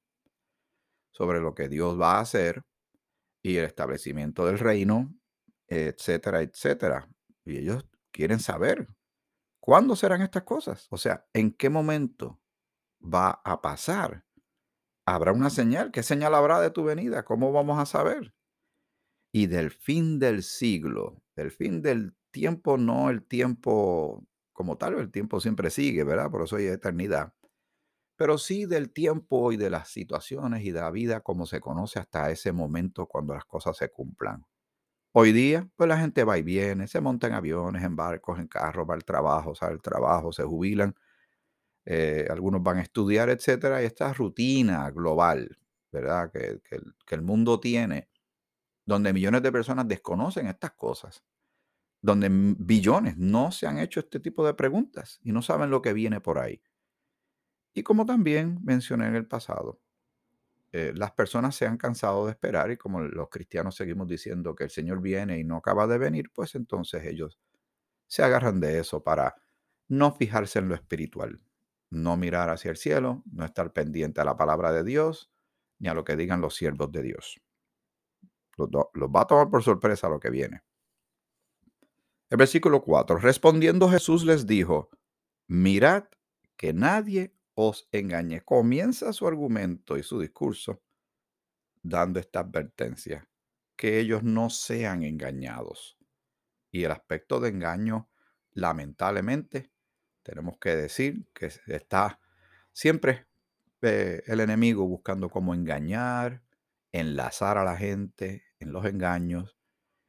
sobre 1.11 1.39
lo 1.39 1.55
que 1.55 1.69
Dios 1.69 1.99
va 1.99 2.17
a 2.17 2.21
hacer 2.21 2.63
y 3.41 3.57
el 3.57 3.65
establecimiento 3.65 4.45
del 4.45 4.59
reino, 4.59 5.13
etcétera, 5.67 6.41
etcétera. 6.41 7.09
Y 7.45 7.57
ellos 7.57 7.85
quieren 8.11 8.39
saber 8.39 8.87
cuándo 9.59 9.95
serán 9.95 10.21
estas 10.21 10.43
cosas, 10.43 10.87
o 10.89 10.97
sea, 10.97 11.25
en 11.33 11.51
qué 11.51 11.69
momento 11.69 12.39
va 13.01 13.41
a 13.43 13.61
pasar. 13.61 14.25
Habrá 15.05 15.31
una 15.31 15.49
señal, 15.49 15.91
¿qué 15.91 16.03
señal 16.03 16.35
habrá 16.35 16.61
de 16.61 16.71
tu 16.71 16.83
venida? 16.83 17.23
¿Cómo 17.25 17.51
vamos 17.51 17.79
a 17.79 17.85
saber? 17.85 18.33
Y 19.33 19.47
del 19.47 19.71
fin 19.71 20.19
del 20.19 20.43
siglo, 20.43 21.23
del 21.35 21.51
fin 21.51 21.81
del 21.81 22.15
tiempo, 22.31 22.77
no 22.77 23.09
el 23.09 23.23
tiempo 23.23 24.25
como 24.53 24.77
tal, 24.77 24.99
el 24.99 25.11
tiempo 25.11 25.39
siempre 25.39 25.69
sigue, 25.69 26.03
¿verdad? 26.03 26.29
Por 26.29 26.43
eso 26.43 26.57
hay 26.57 26.67
eternidad. 26.67 27.33
Pero 28.21 28.37
sí 28.37 28.67
del 28.67 28.91
tiempo 28.91 29.51
y 29.51 29.57
de 29.57 29.71
las 29.71 29.87
situaciones 29.89 30.63
y 30.63 30.69
de 30.69 30.79
la 30.79 30.91
vida 30.91 31.21
como 31.21 31.47
se 31.47 31.59
conoce 31.59 31.97
hasta 31.97 32.29
ese 32.29 32.51
momento 32.51 33.07
cuando 33.07 33.33
las 33.33 33.45
cosas 33.45 33.75
se 33.75 33.89
cumplan. 33.89 34.45
Hoy 35.13 35.31
día, 35.31 35.67
pues 35.75 35.89
la 35.89 35.97
gente 35.99 36.23
va 36.23 36.37
y 36.37 36.43
viene, 36.43 36.87
se 36.87 37.01
monta 37.01 37.27
en 37.27 37.33
aviones, 37.33 37.83
en 37.83 37.95
barcos, 37.95 38.39
en 38.39 38.47
carros, 38.47 38.87
va 38.89 38.95
al 38.95 39.05
trabajo, 39.05 39.55
sale 39.55 39.73
al 39.73 39.81
trabajo, 39.81 40.31
se 40.33 40.43
jubilan, 40.43 40.95
eh, 41.85 42.27
algunos 42.29 42.63
van 42.63 42.77
a 42.79 42.83
estudiar, 42.83 43.29
etcétera, 43.29 43.83
y 43.83 43.85
esta 43.87 44.13
rutina 44.13 44.91
global, 44.91 45.57
¿verdad? 45.91 46.31
Que, 46.31 46.61
que 46.63 46.79
que 47.05 47.15
el 47.15 47.23
mundo 47.23 47.59
tiene, 47.59 48.09
donde 48.85 49.13
millones 49.13 49.43
de 49.43 49.51
personas 49.51 49.87
desconocen 49.87 50.47
estas 50.47 50.71
cosas, 50.73 51.23
donde 52.01 52.29
billones 52.31 53.17
no 53.17 53.51
se 53.51 53.67
han 53.67 53.79
hecho 53.79 54.01
este 54.01 54.19
tipo 54.19 54.45
de 54.45 54.53
preguntas 54.55 55.19
y 55.23 55.31
no 55.33 55.41
saben 55.41 55.71
lo 55.71 55.81
que 55.81 55.93
viene 55.93 56.21
por 56.21 56.39
ahí. 56.39 56.61
Y 57.73 57.83
como 57.83 58.05
también 58.05 58.59
mencioné 58.63 59.07
en 59.07 59.15
el 59.15 59.27
pasado, 59.27 59.79
eh, 60.73 60.93
las 60.95 61.11
personas 61.11 61.55
se 61.55 61.65
han 61.65 61.77
cansado 61.77 62.25
de 62.25 62.31
esperar 62.31 62.71
y 62.71 62.77
como 62.77 63.01
los 63.01 63.29
cristianos 63.29 63.75
seguimos 63.75 64.07
diciendo 64.07 64.55
que 64.55 64.63
el 64.63 64.69
Señor 64.69 65.01
viene 65.01 65.37
y 65.37 65.43
no 65.43 65.57
acaba 65.57 65.85
de 65.85 65.97
venir, 65.97 66.31
pues 66.33 66.55
entonces 66.55 67.03
ellos 67.05 67.39
se 68.07 68.23
agarran 68.23 68.59
de 68.59 68.79
eso 68.79 69.03
para 69.03 69.35
no 69.89 70.13
fijarse 70.13 70.59
en 70.59 70.69
lo 70.69 70.75
espiritual, 70.75 71.41
no 71.89 72.15
mirar 72.15 72.49
hacia 72.49 72.71
el 72.71 72.77
cielo, 72.77 73.23
no 73.31 73.43
estar 73.43 73.73
pendiente 73.73 74.21
a 74.21 74.25
la 74.25 74.37
palabra 74.37 74.71
de 74.71 74.83
Dios 74.83 75.29
ni 75.79 75.89
a 75.89 75.93
lo 75.93 76.05
que 76.05 76.15
digan 76.15 76.39
los 76.39 76.55
siervos 76.55 76.91
de 76.91 77.01
Dios. 77.01 77.41
Los, 78.57 78.69
los 78.93 79.09
va 79.09 79.21
a 79.21 79.27
tomar 79.27 79.49
por 79.49 79.63
sorpresa 79.63 80.07
lo 80.07 80.19
que 80.19 80.29
viene. 80.29 80.61
El 82.29 82.37
versículo 82.37 82.81
4, 82.81 83.17
respondiendo 83.17 83.89
Jesús 83.89 84.23
les 84.23 84.47
dijo, 84.47 84.89
mirad 85.47 86.05
que 86.55 86.71
nadie 86.71 87.33
os 87.55 87.87
engañe. 87.91 88.41
Comienza 88.41 89.13
su 89.13 89.27
argumento 89.27 89.97
y 89.97 90.03
su 90.03 90.19
discurso 90.19 90.81
dando 91.83 92.19
esta 92.19 92.41
advertencia, 92.41 93.27
que 93.75 93.99
ellos 93.99 94.23
no 94.23 94.49
sean 94.49 95.03
engañados. 95.03 95.97
Y 96.71 96.83
el 96.83 96.91
aspecto 96.91 97.39
de 97.39 97.49
engaño, 97.49 98.09
lamentablemente, 98.51 99.71
tenemos 100.23 100.57
que 100.59 100.75
decir 100.75 101.27
que 101.33 101.51
está 101.67 102.19
siempre 102.71 103.27
eh, 103.81 104.21
el 104.27 104.39
enemigo 104.39 104.87
buscando 104.87 105.29
cómo 105.29 105.53
engañar, 105.53 106.43
enlazar 106.91 107.57
a 107.57 107.63
la 107.63 107.75
gente 107.75 108.43
en 108.59 108.71
los 108.71 108.85
engaños 108.85 109.57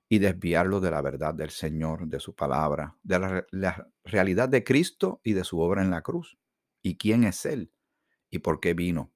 y 0.08 0.18
desviarlo 0.18 0.80
de 0.80 0.90
la 0.90 1.00
verdad 1.00 1.32
del 1.34 1.50
Señor, 1.50 2.06
de 2.06 2.20
su 2.20 2.34
palabra, 2.34 2.98
de 3.02 3.18
la, 3.18 3.46
la 3.50 3.88
realidad 4.04 4.48
de 4.50 4.62
Cristo 4.62 5.20
y 5.24 5.32
de 5.32 5.44
su 5.44 5.58
obra 5.60 5.82
en 5.82 5.90
la 5.90 6.02
cruz. 6.02 6.38
¿Y 6.82 6.98
quién 6.98 7.24
es 7.24 7.46
Él? 7.46 7.72
¿Y 8.28 8.40
por 8.40 8.60
qué 8.60 8.74
vino? 8.74 9.12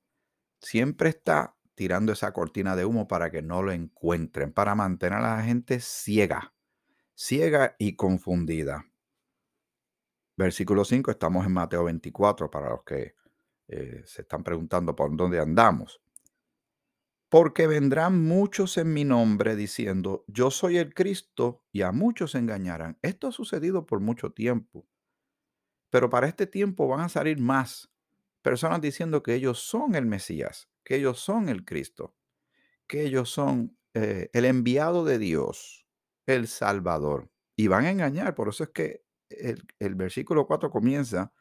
Siempre 0.60 1.08
está 1.10 1.56
tirando 1.74 2.12
esa 2.12 2.32
cortina 2.32 2.74
de 2.76 2.84
humo 2.84 3.06
para 3.08 3.30
que 3.30 3.42
no 3.42 3.62
lo 3.62 3.72
encuentren, 3.72 4.52
para 4.52 4.74
mantener 4.74 5.18
a 5.18 5.36
la 5.36 5.42
gente 5.42 5.80
ciega, 5.80 6.54
ciega 7.14 7.76
y 7.78 7.96
confundida. 7.96 8.86
Versículo 10.36 10.84
5, 10.84 11.10
estamos 11.10 11.46
en 11.46 11.52
Mateo 11.52 11.84
24 11.84 12.50
para 12.50 12.70
los 12.70 12.84
que 12.84 13.14
eh, 13.68 14.02
se 14.04 14.22
están 14.22 14.44
preguntando 14.44 14.94
por 14.94 15.14
dónde 15.16 15.40
andamos. 15.40 16.00
Porque 17.28 17.66
vendrán 17.66 18.22
muchos 18.22 18.76
en 18.78 18.92
mi 18.92 19.04
nombre 19.04 19.56
diciendo, 19.56 20.24
yo 20.28 20.50
soy 20.50 20.78
el 20.78 20.94
Cristo, 20.94 21.64
y 21.72 21.82
a 21.82 21.90
muchos 21.90 22.34
engañarán. 22.34 22.98
Esto 23.02 23.28
ha 23.28 23.32
sucedido 23.32 23.84
por 23.84 24.00
mucho 24.00 24.30
tiempo, 24.32 24.86
pero 25.96 26.10
para 26.10 26.26
este 26.26 26.46
tiempo 26.46 26.86
van 26.88 27.00
a 27.00 27.08
salir 27.08 27.40
más 27.40 27.90
personas 28.42 28.82
diciendo 28.82 29.22
que 29.22 29.32
ellos 29.32 29.60
son 29.60 29.94
el 29.94 30.04
Mesías, 30.04 30.68
que 30.84 30.96
ellos 30.96 31.20
son 31.20 31.48
el 31.48 31.64
Cristo, 31.64 32.14
que 32.86 33.06
ellos 33.06 33.30
son 33.30 33.78
eh, 33.94 34.28
el 34.34 34.44
enviado 34.44 35.06
de 35.06 35.18
Dios, 35.18 35.86
el 36.26 36.48
Salvador, 36.48 37.30
y 37.56 37.68
van 37.68 37.86
a 37.86 37.90
engañar. 37.92 38.34
Por 38.34 38.50
eso 38.50 38.64
es 38.64 38.70
que 38.74 39.06
el, 39.30 39.94
versículo 39.94 40.46
4 40.46 40.70
comienza 40.70 41.32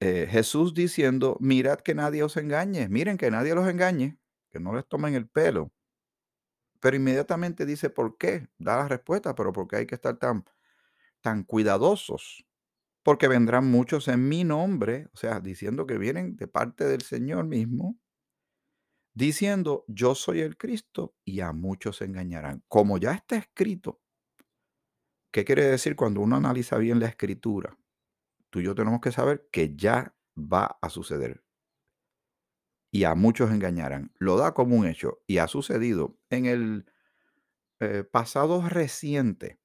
eh, 0.00 0.28
Jesús 0.30 0.74
diciendo, 0.74 1.38
mirad 1.40 1.78
que 1.78 1.94
nadie 1.94 2.22
os 2.24 2.36
engañe, 2.36 2.90
miren 2.90 3.16
que 3.16 3.30
nadie 3.30 3.54
los 3.54 3.66
engañe, 3.66 4.18
que 4.50 4.60
no 4.60 4.74
les 4.74 4.86
tomen 4.86 5.14
el 5.14 5.26
pelo. 5.26 5.72
Pero 6.80 6.96
inmediatamente 6.96 7.64
dice, 7.64 7.88
¿por 7.88 8.18
qué? 8.18 8.50
Da 8.58 8.76
la 8.76 8.88
respuesta, 8.88 9.34
pero 9.34 9.54
¿por 9.54 9.68
qué 9.68 9.76
hay 9.76 9.86
que 9.86 9.94
estar 9.94 10.18
tan, 10.18 10.44
tan 11.22 11.44
cuidadosos? 11.44 12.44
Porque 13.02 13.28
vendrán 13.28 13.70
muchos 13.70 14.08
en 14.08 14.28
mi 14.28 14.44
nombre, 14.44 15.08
o 15.12 15.16
sea, 15.16 15.40
diciendo 15.40 15.86
que 15.86 15.98
vienen 15.98 16.36
de 16.36 16.46
parte 16.46 16.84
del 16.84 17.02
Señor 17.02 17.46
mismo, 17.46 17.98
diciendo, 19.14 19.84
yo 19.88 20.14
soy 20.14 20.40
el 20.40 20.56
Cristo, 20.56 21.14
y 21.24 21.40
a 21.40 21.52
muchos 21.52 22.00
engañarán. 22.00 22.62
Como 22.68 22.98
ya 22.98 23.12
está 23.12 23.36
escrito, 23.36 24.00
¿qué 25.32 25.44
quiere 25.44 25.64
decir 25.64 25.96
cuando 25.96 26.20
uno 26.20 26.36
analiza 26.36 26.78
bien 26.78 27.00
la 27.00 27.08
escritura? 27.08 27.76
Tú 28.50 28.60
y 28.60 28.64
yo 28.64 28.74
tenemos 28.74 29.00
que 29.00 29.12
saber 29.12 29.48
que 29.50 29.74
ya 29.76 30.14
va 30.36 30.78
a 30.80 30.88
suceder. 30.88 31.42
Y 32.92 33.04
a 33.04 33.14
muchos 33.14 33.50
engañarán. 33.50 34.12
Lo 34.18 34.36
da 34.36 34.52
como 34.52 34.76
un 34.76 34.86
hecho. 34.86 35.22
Y 35.26 35.38
ha 35.38 35.48
sucedido 35.48 36.18
en 36.28 36.44
el 36.44 36.86
eh, 37.80 38.04
pasado 38.04 38.68
reciente. 38.68 39.58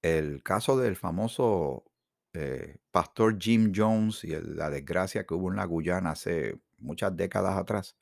El 0.00 0.42
caso 0.42 0.78
del 0.78 0.96
famoso 0.96 1.89
eh, 2.32 2.76
pastor 2.90 3.38
Jim 3.40 3.72
Jones 3.74 4.24
y 4.24 4.28
la 4.40 4.70
desgracia 4.70 5.26
que 5.26 5.34
hubo 5.34 5.50
en 5.50 5.56
la 5.56 5.64
Guyana 5.64 6.10
hace 6.10 6.60
muchas 6.78 7.16
décadas 7.16 7.56
atrás. 7.56 7.96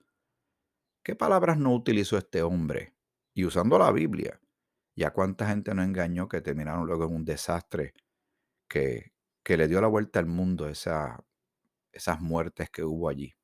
¿Qué 1.02 1.16
palabras 1.16 1.58
no 1.58 1.74
utilizó 1.74 2.18
este 2.18 2.42
hombre? 2.42 2.94
Y 3.34 3.44
usando 3.44 3.78
la 3.78 3.90
Biblia. 3.92 4.40
¿Y 4.94 5.04
a 5.04 5.12
cuánta 5.12 5.46
gente 5.48 5.74
no 5.74 5.82
engañó 5.82 6.28
que 6.28 6.40
terminaron 6.40 6.86
luego 6.86 7.04
en 7.04 7.14
un 7.14 7.24
desastre 7.24 7.94
que, 8.68 9.12
que 9.42 9.56
le 9.56 9.68
dio 9.68 9.80
la 9.80 9.86
vuelta 9.86 10.18
al 10.18 10.26
mundo 10.26 10.68
esa, 10.68 11.24
esas 11.92 12.20
muertes 12.20 12.68
que 12.70 12.84
hubo 12.84 13.08
allí? 13.08 13.34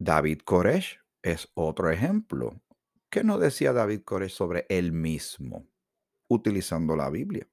David 0.00 0.40
Koresh 0.44 1.00
es 1.22 1.48
otro 1.54 1.90
ejemplo. 1.90 2.60
¿Qué 3.10 3.22
no 3.22 3.38
decía 3.38 3.72
David 3.72 4.02
Koresh 4.02 4.32
sobre 4.32 4.66
él 4.68 4.92
mismo 4.92 5.66
utilizando 6.28 6.96
la 6.96 7.10
Biblia? 7.10 7.48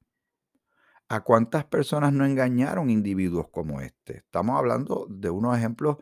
¿A 1.09 1.21
cuántas 1.23 1.65
personas 1.65 2.13
no 2.13 2.25
engañaron 2.25 2.89
individuos 2.89 3.47
como 3.51 3.79
este? 3.81 4.17
Estamos 4.19 4.57
hablando 4.57 5.05
de 5.09 5.29
unos 5.29 5.55
ejemplos 5.57 5.97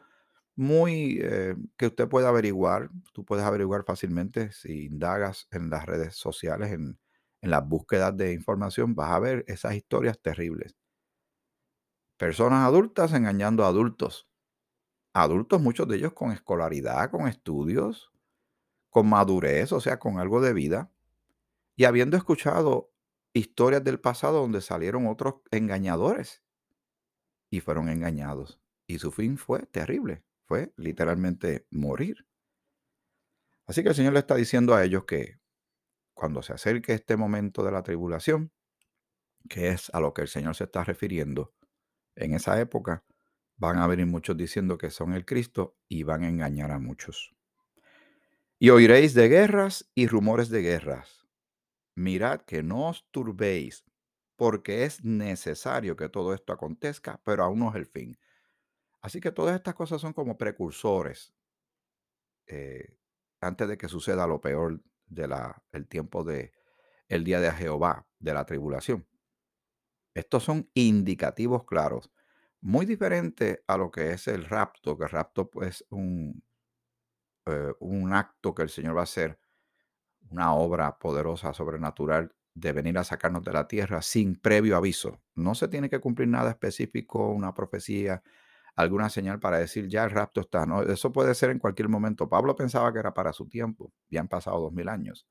muy 0.56 1.20
eh, 1.22 1.56
que 1.78 1.88
usted 1.88 2.08
puede 2.08 2.28
averiguar. 2.28 2.90
Tú 3.14 3.26
puedes 3.26 3.44
averiguar 3.46 3.84
fácilmente 3.86 4.52
si 4.54 4.86
indagas 4.86 5.48
en 5.52 5.70
las 5.70 5.86
redes 5.86 6.16
sociales, 6.16 6.72
en, 6.72 7.00
en 7.42 7.50
las 7.52 7.68
búsquedas 7.68 8.16
de 8.16 8.34
información, 8.34 8.96
vas 8.96 9.12
a 9.12 9.20
ver 9.20 9.44
esas 9.48 9.76
historias 9.76 10.22
terribles. 10.22 10.76
Personas 12.18 12.66
adultas 12.66 13.14
engañando 13.14 13.64
a 13.64 13.68
adultos. 13.68 14.28
Adultos, 15.14 15.62
muchos 15.62 15.88
de 15.88 15.98
ellos 15.98 16.14
con 16.14 16.32
escolaridad, 16.32 17.12
con 17.12 17.28
estudios, 17.28 18.12
con 18.90 19.10
madurez, 19.10 19.72
o 19.74 19.82
sea, 19.82 20.00
con 20.00 20.20
algo 20.20 20.42
de 20.42 20.54
vida. 20.54 20.92
Y 21.78 21.86
habiendo 21.86 22.18
escuchado 22.18 22.93
historias 23.34 23.84
del 23.84 24.00
pasado 24.00 24.42
donde 24.42 24.62
salieron 24.62 25.08
otros 25.08 25.36
engañadores 25.52 26.44
y 27.50 27.60
fueron 27.60 27.90
engañados. 27.90 28.60
Y 28.88 29.00
su 29.00 29.12
fin 29.12 29.38
fue 29.38 29.66
terrible, 29.66 30.24
fue 30.46 30.74
literalmente 30.78 31.66
morir. 31.72 32.28
Así 33.66 33.82
que 33.82 33.90
el 33.90 33.96
Señor 33.96 34.14
le 34.14 34.20
está 34.20 34.36
diciendo 34.36 34.76
a 34.76 34.84
ellos 34.84 35.06
que 35.06 35.40
cuando 36.14 36.42
se 36.42 36.54
acerque 36.54 36.94
este 36.94 37.18
momento 37.18 37.64
de 37.64 37.72
la 37.72 37.84
tribulación, 37.84 38.52
que 39.50 39.70
es 39.70 39.90
a 39.94 40.00
lo 40.00 40.14
que 40.14 40.24
el 40.24 40.28
Señor 40.28 40.56
se 40.56 40.66
está 40.66 40.84
refiriendo, 40.84 41.54
en 42.16 42.34
esa 42.34 42.60
época 42.60 43.04
van 43.56 43.78
a 43.78 43.88
venir 43.88 44.06
muchos 44.06 44.38
diciendo 44.38 44.78
que 44.78 44.90
son 44.90 45.14
el 45.14 45.26
Cristo 45.26 45.78
y 45.88 46.04
van 46.04 46.24
a 46.24 46.30
engañar 46.30 46.72
a 46.72 46.80
muchos. 46.80 47.34
Y 48.60 48.70
oiréis 48.70 49.14
de 49.14 49.28
guerras 49.30 49.90
y 49.96 50.08
rumores 50.08 50.50
de 50.50 50.62
guerras. 50.62 51.23
Mirad 51.96 52.42
que 52.42 52.64
no 52.64 52.90
os 52.90 53.08
turbéis, 53.12 53.86
porque 54.36 54.86
es 54.86 55.04
necesario 55.04 55.96
que 55.96 56.10
todo 56.10 56.34
esto 56.34 56.54
acontezca, 56.54 57.22
pero 57.26 57.44
aún 57.44 57.60
no 57.60 57.70
es 57.70 57.76
el 57.76 57.86
fin. 57.86 58.18
Así 59.02 59.22
que 59.22 59.32
todas 59.32 59.56
estas 59.56 59.76
cosas 59.76 60.02
son 60.02 60.14
como 60.14 60.38
precursores 60.38 61.34
eh, 62.48 62.98
antes 63.42 63.68
de 63.68 63.78
que 63.78 63.90
suceda 63.90 64.28
lo 64.28 64.42
peor 64.42 64.82
del 65.06 65.32
el 65.72 65.88
tiempo 65.88 66.24
de 66.24 66.54
el 67.10 67.24
día 67.24 67.40
de 67.40 67.52
Jehová, 67.52 68.08
de 68.20 68.34
la 68.34 68.46
tribulación. 68.46 69.08
Estos 70.16 70.44
son 70.44 70.70
indicativos 70.74 71.66
claros, 71.66 72.12
muy 72.62 72.86
diferente 72.88 73.64
a 73.68 73.78
lo 73.78 73.92
que 73.92 74.12
es 74.12 74.28
el 74.28 74.46
rapto, 74.46 74.98
que 74.98 75.04
el 75.06 75.10
rapto 75.12 75.50
pues 75.52 75.86
un, 75.90 76.44
eh, 77.46 77.74
un 77.80 78.14
acto 78.14 78.54
que 78.54 78.64
el 78.64 78.70
Señor 78.70 78.96
va 78.96 79.02
a 79.02 79.04
hacer, 79.04 79.40
una 80.30 80.54
obra 80.54 80.98
poderosa, 80.98 81.54
sobrenatural, 81.54 82.34
de 82.56 82.72
venir 82.72 82.98
a 82.98 83.04
sacarnos 83.04 83.44
de 83.44 83.52
la 83.54 83.68
tierra 83.68 84.02
sin 84.02 84.36
previo 84.36 84.78
aviso. 84.78 85.22
No 85.36 85.56
se 85.56 85.68
tiene 85.68 85.90
que 85.90 86.00
cumplir 86.00 86.28
nada 86.28 86.52
específico, 86.52 87.30
una 87.30 87.54
profecía, 87.54 88.22
alguna 88.76 89.10
señal 89.10 89.40
para 89.40 89.58
decir 89.60 89.88
ya 89.88 90.04
el 90.04 90.12
rapto 90.12 90.42
está. 90.42 90.66
¿no? 90.66 90.84
Eso 90.84 91.12
puede 91.12 91.34
ser 91.36 91.50
en 91.50 91.60
cualquier 91.60 91.90
momento. 91.90 92.30
Pablo 92.30 92.56
pensaba 92.56 92.92
que 92.94 93.00
era 93.00 93.14
para 93.14 93.34
su 93.34 93.48
tiempo, 93.48 93.92
ya 94.10 94.22
han 94.22 94.28
pasado 94.28 94.60
dos 94.60 94.74
mil 94.74 94.88
años. 94.90 95.28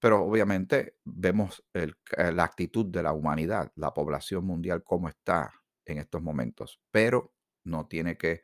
Pero 0.00 0.22
obviamente 0.22 0.96
vemos 1.04 1.62
la 1.74 2.44
actitud 2.44 2.86
de 2.86 3.02
la 3.02 3.12
humanidad, 3.12 3.70
la 3.74 3.92
población 3.92 4.44
mundial, 4.46 4.82
cómo 4.82 5.08
está 5.08 5.52
en 5.84 5.98
estos 5.98 6.22
momentos. 6.22 6.80
Pero 6.90 7.34
no 7.64 7.86
tiene 7.86 8.16
que 8.16 8.40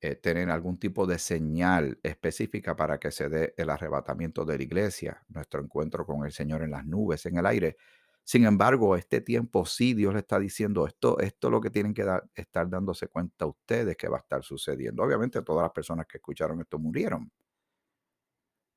eh, 0.00 0.16
tener 0.16 0.50
algún 0.50 0.78
tipo 0.78 1.06
de 1.06 1.18
señal 1.18 1.98
específica 2.02 2.76
para 2.76 2.98
que 2.98 3.10
se 3.10 3.28
dé 3.28 3.54
el 3.56 3.70
arrebatamiento 3.70 4.44
de 4.44 4.56
la 4.58 4.62
iglesia, 4.64 5.22
nuestro 5.28 5.60
encuentro 5.62 6.06
con 6.06 6.24
el 6.24 6.32
Señor 6.32 6.62
en 6.62 6.70
las 6.70 6.86
nubes, 6.86 7.26
en 7.26 7.36
el 7.38 7.46
aire. 7.46 7.76
Sin 8.24 8.44
embargo, 8.44 8.96
este 8.96 9.20
tiempo 9.20 9.66
sí 9.66 9.94
Dios 9.94 10.12
le 10.14 10.20
está 10.20 10.38
diciendo 10.38 10.86
esto, 10.86 11.18
esto 11.20 11.48
es 11.48 11.52
lo 11.52 11.60
que 11.60 11.70
tienen 11.70 11.94
que 11.94 12.04
dar- 12.04 12.30
estar 12.34 12.68
dándose 12.68 13.08
cuenta 13.08 13.46
ustedes 13.46 13.96
que 13.96 14.08
va 14.08 14.18
a 14.18 14.20
estar 14.20 14.42
sucediendo. 14.44 15.02
Obviamente 15.02 15.42
todas 15.42 15.62
las 15.64 15.72
personas 15.72 16.06
que 16.06 16.18
escucharon 16.18 16.60
esto 16.60 16.78
murieron, 16.78 17.30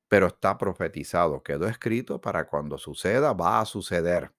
pero 0.08 0.26
está 0.28 0.56
profetizado, 0.58 1.42
quedó 1.42 1.66
escrito 1.68 2.20
para 2.20 2.46
cuando 2.46 2.78
suceda, 2.78 3.32
va 3.32 3.60
a 3.60 3.64
suceder. 3.66 4.32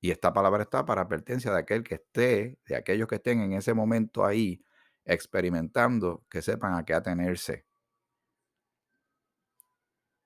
Y 0.00 0.10
esta 0.10 0.32
palabra 0.32 0.62
está 0.64 0.84
para 0.84 1.02
advertencia 1.02 1.50
de 1.52 1.58
aquel 1.58 1.82
que 1.82 1.94
esté, 1.96 2.58
de 2.66 2.76
aquellos 2.76 3.08
que 3.08 3.16
estén 3.16 3.40
en 3.40 3.52
ese 3.54 3.72
momento 3.74 4.24
ahí 4.24 4.62
experimentando, 5.04 6.24
que 6.30 6.42
sepan 6.42 6.74
a 6.74 6.84
qué 6.84 6.94
atenerse. 6.94 7.64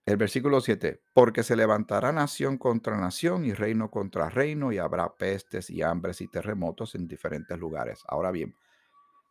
El 0.09 0.17
versículo 0.17 0.63
7, 0.63 1.03
porque 1.13 1.43
se 1.43 1.55
levantará 1.55 2.13
nación 2.13 2.57
contra 2.57 2.97
nación 2.97 3.45
y 3.45 3.53
reino 3.53 3.91
contra 3.91 4.31
reino 4.31 4.73
y 4.73 4.79
habrá 4.79 5.15
pestes 5.17 5.69
y 5.69 5.83
hambres 5.83 6.23
y 6.23 6.29
terremotos 6.29 6.95
en 6.95 7.07
diferentes 7.07 7.59
lugares. 7.59 8.03
Ahora 8.09 8.31
bien, 8.31 8.55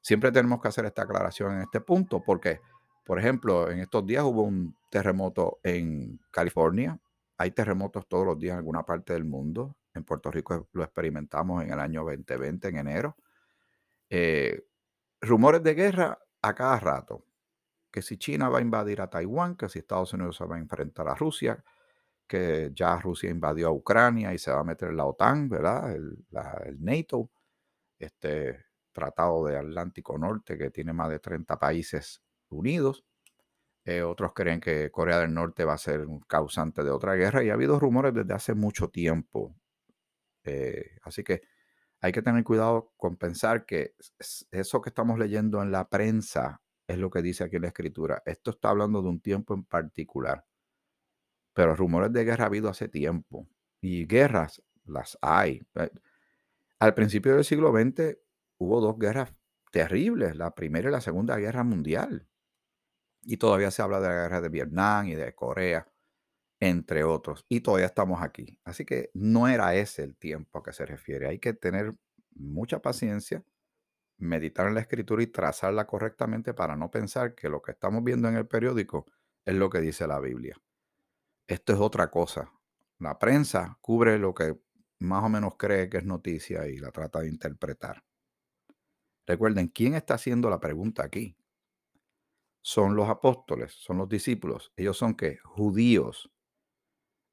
siempre 0.03 0.31
tenemos 0.31 0.61
que 0.61 0.67
hacer 0.67 0.85
esta 0.85 1.01
aclaración 1.01 1.55
en 1.55 1.61
este 1.63 1.81
punto 1.81 2.21
porque, 2.23 2.61
por 3.03 3.17
ejemplo, 3.17 3.71
en 3.71 3.79
estos 3.79 4.05
días 4.05 4.23
hubo 4.23 4.43
un 4.43 4.75
terremoto 4.91 5.57
en 5.63 6.19
California. 6.29 6.99
Hay 7.39 7.49
terremotos 7.49 8.07
todos 8.07 8.27
los 8.27 8.37
días 8.37 8.53
en 8.53 8.59
alguna 8.59 8.83
parte 8.83 9.13
del 9.13 9.25
mundo. 9.25 9.75
En 9.95 10.03
Puerto 10.03 10.29
Rico 10.29 10.69
lo 10.73 10.83
experimentamos 10.83 11.63
en 11.63 11.71
el 11.71 11.79
año 11.79 12.03
2020, 12.03 12.67
en 12.67 12.77
enero. 12.77 13.17
Eh, 14.11 14.63
rumores 15.21 15.63
de 15.63 15.73
guerra 15.73 16.19
a 16.41 16.55
cada 16.55 16.79
rato 16.79 17.25
que 17.91 18.01
si 18.01 18.17
China 18.17 18.49
va 18.49 18.59
a 18.59 18.61
invadir 18.61 19.01
a 19.01 19.09
Taiwán, 19.09 19.55
que 19.55 19.69
si 19.69 19.79
Estados 19.79 20.13
Unidos 20.13 20.37
se 20.37 20.45
va 20.45 20.57
a 20.57 20.59
enfrentar 20.59 21.07
a 21.07 21.15
Rusia, 21.15 21.63
que 22.27 22.71
ya 22.73 22.97
Rusia 22.99 23.29
invadió 23.29 23.69
a 23.69 23.71
Ucrania 23.71 24.33
y 24.33 24.37
se 24.37 24.51
va 24.51 24.59
a 24.59 24.63
meter 24.63 24.93
la 24.93 25.05
OTAN, 25.05 25.49
¿verdad? 25.49 25.95
El 25.95 26.25
NATO, 26.79 27.31
este 27.99 28.65
tratado 28.91 29.45
de 29.45 29.57
Atlántico 29.57 30.17
Norte 30.17 30.57
que 30.57 30.71
tiene 30.71 30.93
más 30.93 31.09
de 31.09 31.19
30 31.19 31.57
países 31.59 32.21
unidos. 32.49 33.05
Eh, 33.85 34.01
otros 34.03 34.33
creen 34.33 34.59
que 34.59 34.91
Corea 34.91 35.19
del 35.19 35.33
Norte 35.33 35.65
va 35.65 35.73
a 35.73 35.77
ser 35.77 36.05
un 36.07 36.19
causante 36.21 36.83
de 36.83 36.91
otra 36.91 37.15
guerra 37.15 37.43
y 37.43 37.49
ha 37.49 37.53
habido 37.53 37.79
rumores 37.79 38.13
desde 38.13 38.33
hace 38.33 38.53
mucho 38.53 38.89
tiempo. 38.89 39.55
Eh, 40.43 40.97
así 41.03 41.23
que 41.23 41.41
hay 42.01 42.11
que 42.11 42.21
tener 42.21 42.43
cuidado 42.43 42.93
con 42.97 43.17
pensar 43.17 43.65
que 43.65 43.95
eso 44.51 44.81
que 44.81 44.89
estamos 44.89 45.17
leyendo 45.17 45.61
en 45.61 45.71
la 45.71 45.89
prensa 45.89 46.61
es 46.87 46.97
lo 46.97 47.09
que 47.09 47.21
dice 47.21 47.43
aquí 47.43 47.57
en 47.57 47.63
la 47.63 47.69
escritura. 47.69 48.21
Esto 48.25 48.51
está 48.51 48.69
hablando 48.69 49.01
de 49.01 49.09
un 49.09 49.19
tiempo 49.19 49.53
en 49.53 49.63
particular, 49.63 50.45
pero 51.53 51.75
rumores 51.75 52.13
de 52.13 52.23
guerra 52.23 52.45
ha 52.45 52.47
habido 52.47 52.69
hace 52.69 52.87
tiempo 52.87 53.47
y 53.81 54.05
guerras 54.05 54.61
las 54.85 55.17
hay. 55.21 55.61
Eh, 55.75 55.89
Al 56.79 56.93
principio 56.93 57.35
del 57.35 57.43
siglo 57.43 57.71
XX 57.71 58.17
hubo 58.59 58.81
dos 58.81 58.97
guerras 58.99 59.33
terribles, 59.71 60.35
la 60.35 60.55
primera 60.55 60.89
y 60.89 60.91
la 60.91 61.01
segunda 61.01 61.37
guerra 61.37 61.63
mundial, 61.63 62.27
y 63.23 63.37
todavía 63.37 63.71
se 63.71 63.81
habla 63.81 63.99
de 63.99 64.07
la 64.07 64.13
guerra 64.15 64.41
de 64.41 64.49
Vietnam 64.49 65.07
y 65.07 65.15
de 65.15 65.35
Corea, 65.35 65.87
entre 66.59 67.03
otros, 67.03 67.45
y 67.49 67.61
todavía 67.61 67.87
estamos 67.87 68.21
aquí. 68.21 68.59
Así 68.63 68.85
que 68.85 69.11
no 69.13 69.47
era 69.47 69.75
ese 69.75 70.03
el 70.03 70.15
tiempo 70.15 70.59
a 70.59 70.63
que 70.63 70.73
se 70.73 70.85
refiere. 70.85 71.27
Hay 71.27 71.39
que 71.39 71.53
tener 71.53 71.95
mucha 72.31 72.81
paciencia 72.81 73.43
meditar 74.17 74.67
en 74.67 74.73
la 74.75 74.81
escritura 74.81 75.21
y 75.23 75.27
trazarla 75.27 75.85
correctamente 75.85 76.53
para 76.53 76.75
no 76.75 76.89
pensar 76.89 77.35
que 77.35 77.49
lo 77.49 77.61
que 77.61 77.71
estamos 77.71 78.03
viendo 78.03 78.27
en 78.27 78.35
el 78.35 78.47
periódico 78.47 79.05
es 79.45 79.55
lo 79.55 79.69
que 79.69 79.79
dice 79.79 80.07
la 80.07 80.19
Biblia. 80.19 80.57
Esto 81.47 81.73
es 81.73 81.79
otra 81.79 82.09
cosa. 82.09 82.51
La 82.99 83.19
prensa 83.19 83.77
cubre 83.81 84.17
lo 84.17 84.33
que 84.33 84.59
más 84.99 85.23
o 85.23 85.29
menos 85.29 85.55
cree 85.57 85.89
que 85.89 85.97
es 85.97 86.05
noticia 86.05 86.67
y 86.67 86.77
la 86.77 86.91
trata 86.91 87.19
de 87.19 87.29
interpretar. 87.29 88.03
Recuerden, 89.25 89.67
¿quién 89.67 89.93
está 89.93 90.15
haciendo 90.15 90.49
la 90.49 90.59
pregunta 90.59 91.03
aquí? 91.03 91.37
Son 92.61 92.95
los 92.95 93.07
apóstoles, 93.07 93.73
son 93.73 93.97
los 93.97 94.09
discípulos. 94.09 94.73
Ellos 94.75 94.97
son 94.97 95.15
que 95.15 95.37
judíos. 95.37 96.31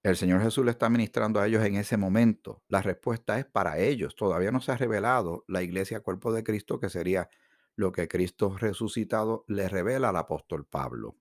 El 0.04 0.16
Señor 0.16 0.42
Jesús 0.42 0.66
le 0.66 0.70
está 0.70 0.90
ministrando 0.90 1.40
a 1.40 1.46
ellos 1.46 1.64
en 1.64 1.76
ese 1.76 1.96
momento. 1.96 2.62
La 2.68 2.82
respuesta 2.82 3.38
es 3.38 3.46
para 3.46 3.78
ellos. 3.78 4.14
Todavía 4.14 4.52
no 4.52 4.60
se 4.60 4.70
ha 4.70 4.76
revelado 4.76 5.46
la 5.48 5.62
iglesia 5.62 6.00
cuerpo 6.00 6.30
de 6.30 6.44
Cristo, 6.44 6.78
que 6.78 6.90
sería 6.90 7.30
lo 7.74 7.90
que 7.90 8.06
Cristo 8.06 8.54
resucitado 8.58 9.46
le 9.48 9.66
revela 9.66 10.10
al 10.10 10.16
apóstol 10.16 10.66
Pablo. 10.66 11.16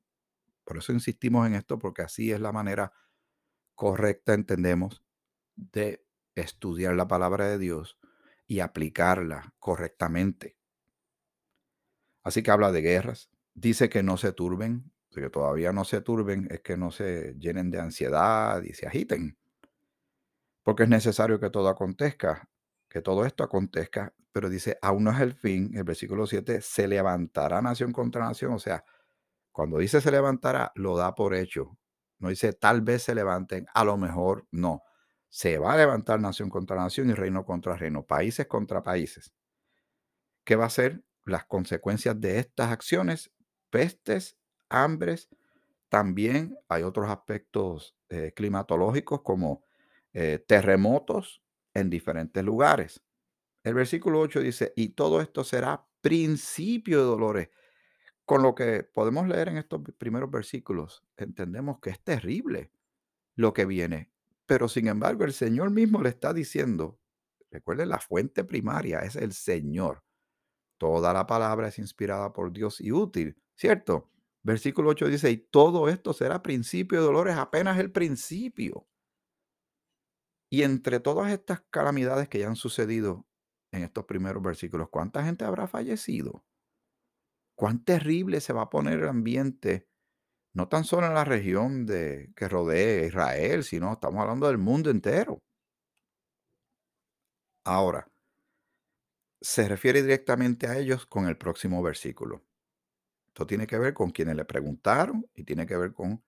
Por 0.65 0.77
eso 0.77 0.91
insistimos 0.91 1.47
en 1.47 1.55
esto, 1.55 1.79
porque 1.79 2.01
así 2.01 2.33
es 2.33 2.41
la 2.41 2.51
manera 2.51 2.91
correcta, 3.73 4.33
entendemos, 4.33 5.01
de 5.55 6.05
estudiar 6.35 6.93
la 6.95 7.07
palabra 7.07 7.47
de 7.47 7.59
Dios 7.59 7.97
y 8.47 8.59
aplicarla 8.59 9.55
correctamente. 9.59 10.57
Así 12.21 12.43
que 12.43 12.51
habla 12.51 12.73
de 12.73 12.81
guerras, 12.81 13.29
dice 13.53 13.87
que 13.87 14.03
no 14.03 14.17
se 14.17 14.33
turben, 14.33 14.92
que 15.21 15.29
todavía 15.29 15.71
no 15.71 15.83
se 15.85 16.01
turben, 16.01 16.47
es 16.51 16.61
que 16.61 16.77
no 16.77 16.91
se 16.91 17.35
llenen 17.37 17.71
de 17.71 17.79
ansiedad 17.79 18.61
y 18.63 18.73
se 18.73 18.87
agiten, 18.87 19.37
porque 20.63 20.83
es 20.83 20.89
necesario 20.89 21.39
que 21.39 21.49
todo 21.49 21.69
acontezca, 21.69 22.49
que 22.89 23.01
todo 23.01 23.25
esto 23.25 23.43
acontezca, 23.43 24.13
pero 24.31 24.49
dice, 24.49 24.77
aún 24.81 25.03
no 25.03 25.11
es 25.11 25.19
el 25.19 25.33
fin, 25.33 25.71
el 25.75 25.83
versículo 25.83 26.25
7, 26.25 26.61
se 26.61 26.87
levantará 26.87 27.61
nación 27.61 27.91
contra 27.91 28.25
nación, 28.25 28.53
o 28.53 28.59
sea, 28.59 28.83
cuando 29.51 29.77
dice 29.77 30.01
se 30.01 30.11
levantará, 30.11 30.71
lo 30.75 30.97
da 30.97 31.13
por 31.15 31.35
hecho, 31.35 31.77
no 32.19 32.29
dice 32.29 32.53
tal 32.53 32.81
vez 32.81 33.03
se 33.03 33.13
levanten, 33.15 33.67
a 33.73 33.83
lo 33.83 33.97
mejor 33.97 34.47
no, 34.51 34.81
se 35.29 35.57
va 35.57 35.73
a 35.73 35.77
levantar 35.77 36.19
nación 36.19 36.49
contra 36.49 36.75
nación 36.75 37.09
y 37.09 37.13
reino 37.13 37.45
contra 37.45 37.75
reino, 37.75 38.05
países 38.05 38.47
contra 38.47 38.83
países. 38.83 39.33
¿Qué 40.43 40.55
va 40.55 40.65
a 40.65 40.69
ser 40.69 41.03
las 41.25 41.45
consecuencias 41.45 42.19
de 42.19 42.39
estas 42.39 42.71
acciones? 42.71 43.31
Pestes, 43.69 44.37
hambres, 44.73 45.29
también 45.89 46.57
hay 46.69 46.83
otros 46.83 47.09
aspectos 47.09 47.95
eh, 48.09 48.33
climatológicos 48.35 49.21
como 49.21 49.63
eh, 50.13 50.43
terremotos 50.47 51.43
en 51.73 51.89
diferentes 51.89 52.43
lugares. 52.43 53.03
El 53.63 53.75
versículo 53.75 54.19
8 54.21 54.41
dice, 54.41 54.73
y 54.75 54.89
todo 54.89 55.21
esto 55.21 55.43
será 55.43 55.87
principio 56.01 56.99
de 56.99 57.05
dolores. 57.05 57.49
Con 58.25 58.43
lo 58.43 58.55
que 58.55 58.83
podemos 58.83 59.27
leer 59.27 59.49
en 59.49 59.57
estos 59.57 59.81
primeros 59.97 60.31
versículos, 60.31 61.03
entendemos 61.17 61.79
que 61.79 61.89
es 61.91 61.99
terrible 62.01 62.71
lo 63.35 63.53
que 63.53 63.65
viene. 63.65 64.11
Pero 64.45 64.67
sin 64.69 64.87
embargo, 64.87 65.25
el 65.25 65.33
Señor 65.33 65.71
mismo 65.71 66.01
le 66.01 66.09
está 66.09 66.33
diciendo, 66.33 66.99
recuerden, 67.51 67.89
la 67.89 67.99
fuente 67.99 68.43
primaria 68.43 68.99
es 68.99 69.15
el 69.15 69.33
Señor. 69.33 70.03
Toda 70.77 71.13
la 71.13 71.27
palabra 71.27 71.69
es 71.69 71.79
inspirada 71.79 72.33
por 72.33 72.51
Dios 72.53 72.81
y 72.81 72.91
útil, 72.91 73.37
¿cierto? 73.55 74.09
Versículo 74.43 74.89
8 74.89 75.07
dice, 75.07 75.31
y 75.31 75.37
todo 75.37 75.89
esto 75.89 76.13
será 76.13 76.43
principio 76.43 76.99
de 76.99 77.05
dolores, 77.05 77.35
apenas 77.37 77.79
el 77.79 77.91
principio. 77.91 78.87
Y 80.51 80.63
entre 80.63 80.99
todas 80.99 81.31
estas 81.31 81.61
calamidades 81.69 82.29
que 82.29 82.39
ya 82.39 82.47
han 82.47 82.55
sucedido 82.55 83.25
en 83.71 83.83
estos 83.83 84.05
primeros 84.05 84.43
versículos, 84.43 84.89
¿cuánta 84.89 85.23
gente 85.23 85.45
habrá 85.45 85.67
fallecido? 85.67 86.45
¿Cuán 87.55 87.83
terrible 87.83 88.41
se 88.41 88.53
va 88.53 88.63
a 88.63 88.69
poner 88.69 88.99
el 88.99 89.07
ambiente 89.07 89.87
no 90.53 90.67
tan 90.69 90.83
solo 90.83 91.07
en 91.07 91.15
la 91.15 91.25
región 91.25 91.85
de, 91.85 92.31
que 92.35 92.47
rodea 92.47 93.05
Israel, 93.05 93.63
sino 93.63 93.93
estamos 93.93 94.21
hablando 94.21 94.47
del 94.47 94.59
mundo 94.59 94.89
entero. 94.89 95.39
Ahora, 97.65 98.07
se 99.41 99.67
refiere 99.67 100.01
directamente 100.01 100.67
a 100.67 100.77
ellos 100.77 101.05
con 101.05 101.27
el 101.27 101.37
próximo 101.37 101.81
versículo. 101.81 102.43
Esto 103.33 103.47
tiene 103.47 103.65
que 103.65 103.79
ver 103.79 103.95
con 103.95 104.11
quienes 104.11 104.35
le 104.35 104.45
preguntaron 104.45 105.27
y 105.33 105.43
tiene 105.43 105.65
que 105.65 105.75
ver 105.75 105.91
con 105.91 106.23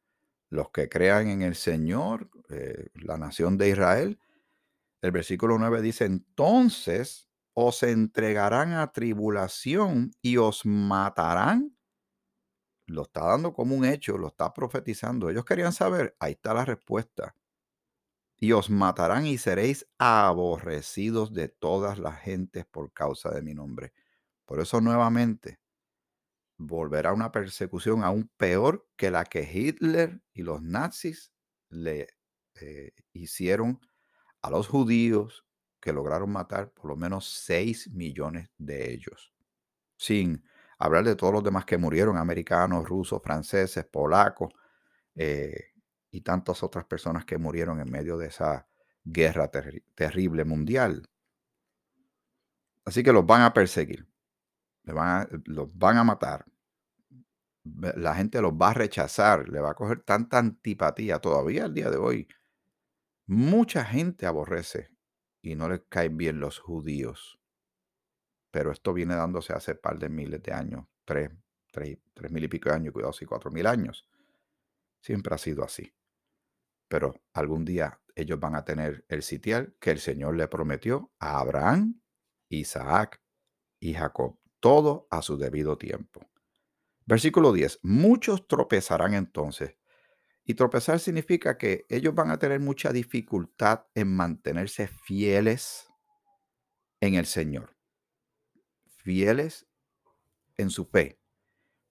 los 0.50 0.72
que 0.72 0.90
crean 0.90 1.28
en 1.28 1.44
el 1.44 1.54
Señor, 1.54 2.32
eh, 2.50 2.88
la 2.96 3.16
nación 3.16 3.60
de 3.60 3.70
Israel. 3.70 4.20
El 5.04 5.12
versículo 5.12 5.60
9 5.60 5.84
dice, 5.84 6.06
entonces 6.06 7.30
os 7.54 7.84
entregarán 7.84 8.74
a 8.74 8.92
tribulación 8.92 10.14
y 10.24 10.38
os 10.38 10.66
matarán. 10.66 11.78
Lo 12.88 13.04
está 13.04 13.24
dando 13.24 13.54
como 13.54 13.76
un 13.76 13.86
hecho, 13.86 14.18
lo 14.18 14.30
está 14.30 14.52
profetizando. 14.52 15.30
Ellos 15.30 15.46
querían 15.46 15.74
saber, 15.74 16.16
ahí 16.20 16.32
está 16.32 16.56
la 16.56 16.66
respuesta. 16.66 17.36
Y 18.40 18.52
os 18.52 18.72
matarán 18.72 19.28
y 19.28 19.38
seréis 19.38 19.86
aborrecidos 20.00 21.36
de 21.36 21.50
todas 21.50 22.00
las 22.00 22.20
gentes 22.22 22.66
por 22.66 22.92
causa 22.94 23.30
de 23.30 23.44
mi 23.44 23.54
nombre. 23.54 23.94
Por 24.46 24.60
eso 24.60 24.82
nuevamente 24.82 25.60
volverá 26.58 27.14
una 27.14 27.32
persecución 27.32 28.04
aún 28.04 28.30
peor 28.38 28.88
que 28.96 29.12
la 29.12 29.26
que 29.26 29.50
Hitler 29.52 30.22
y 30.34 30.44
los 30.44 30.62
nazis 30.62 31.32
le 31.70 32.08
eh, 32.62 32.92
hicieron 33.14 33.80
a 34.42 34.50
los 34.50 34.68
judíos 34.68 35.46
que 35.82 35.94
lograron 35.94 36.32
matar 36.32 36.72
por 36.72 36.86
lo 36.86 36.96
menos 36.96 37.30
6 37.46 37.92
millones 37.92 38.50
de 38.58 38.92
ellos. 38.92 39.34
Sin 39.98 40.44
hablar 40.80 41.04
de 41.06 41.16
todos 41.16 41.34
los 41.34 41.44
demás 41.44 41.66
que 41.66 41.78
murieron, 41.78 42.18
americanos, 42.18 42.88
rusos, 42.88 43.22
franceses, 43.22 43.86
polacos 43.86 44.54
eh, 45.16 45.74
y 46.12 46.22
tantas 46.22 46.64
otras 46.64 46.86
personas 46.86 47.26
que 47.26 47.38
murieron 47.38 47.80
en 47.80 47.92
medio 47.92 48.18
de 48.18 48.28
esa 48.28 48.68
guerra 49.04 49.52
terrible 49.94 50.46
mundial. 50.46 51.08
Así 52.86 53.04
que 53.04 53.14
los 53.14 53.26
van 53.26 53.42
a 53.42 53.54
perseguir 53.54 54.08
los 55.46 55.78
van 55.78 55.98
a 55.98 56.04
matar. 56.04 56.46
La 57.64 58.14
gente 58.14 58.42
los 58.42 58.54
va 58.54 58.70
a 58.70 58.74
rechazar, 58.74 59.50
le 59.50 59.60
va 59.60 59.72
a 59.72 59.74
coger 59.74 60.02
tanta 60.02 60.38
antipatía 60.38 61.20
todavía 61.20 61.66
al 61.66 61.74
día 61.74 61.90
de 61.90 61.98
hoy. 61.98 62.28
Mucha 63.26 63.84
gente 63.84 64.28
aborrece 64.28 64.92
y 65.42 65.56
no 65.56 65.68
les 65.68 65.82
caen 65.90 66.16
bien 66.16 66.40
los 66.40 66.60
judíos. 66.60 67.40
Pero 68.52 68.72
esto 68.72 68.94
viene 68.94 69.16
dándose 69.16 69.54
hace 69.54 69.74
par 69.76 69.98
de 69.98 70.10
miles 70.10 70.44
de 70.44 70.54
años, 70.54 70.86
tres, 71.06 71.32
tres, 71.72 71.98
tres 72.14 72.32
mil 72.32 72.44
y 72.44 72.48
pico 72.48 72.70
de 72.70 72.76
años, 72.76 72.94
cuidado, 72.94 73.14
si 73.14 73.26
cuatro 73.26 73.50
mil 73.50 73.66
años. 73.66 74.08
Siempre 75.02 75.34
ha 75.34 75.40
sido 75.40 75.64
así. 75.64 75.92
Pero 76.88 77.16
algún 77.34 77.66
día 77.66 78.00
ellos 78.14 78.40
van 78.40 78.56
a 78.56 78.64
tener 78.64 79.06
el 79.10 79.24
sitial 79.24 79.76
que 79.80 79.92
el 79.92 80.00
Señor 80.00 80.36
le 80.36 80.48
prometió 80.48 81.12
a 81.20 81.40
Abraham, 81.40 82.00
Isaac 82.48 83.22
y 83.80 83.96
Jacob 83.96 84.40
todo 84.66 85.08
a 85.12 85.22
su 85.22 85.38
debido 85.38 85.78
tiempo. 85.78 86.28
Versículo 87.06 87.54
10. 87.54 87.82
Muchos 87.84 88.48
tropezarán 88.48 89.14
entonces. 89.14 89.78
Y 90.44 90.56
tropezar 90.56 91.00
significa 91.00 91.60
que 91.60 91.86
ellos 91.88 92.16
van 92.16 92.32
a 92.32 92.40
tener 92.40 92.60
mucha 92.60 92.92
dificultad 92.92 93.86
en 93.94 94.16
mantenerse 94.16 94.88
fieles 94.88 95.88
en 97.00 97.14
el 97.14 97.28
Señor. 97.28 97.78
Fieles 98.88 99.68
en 100.58 100.72
su 100.72 100.86
fe. 100.86 101.20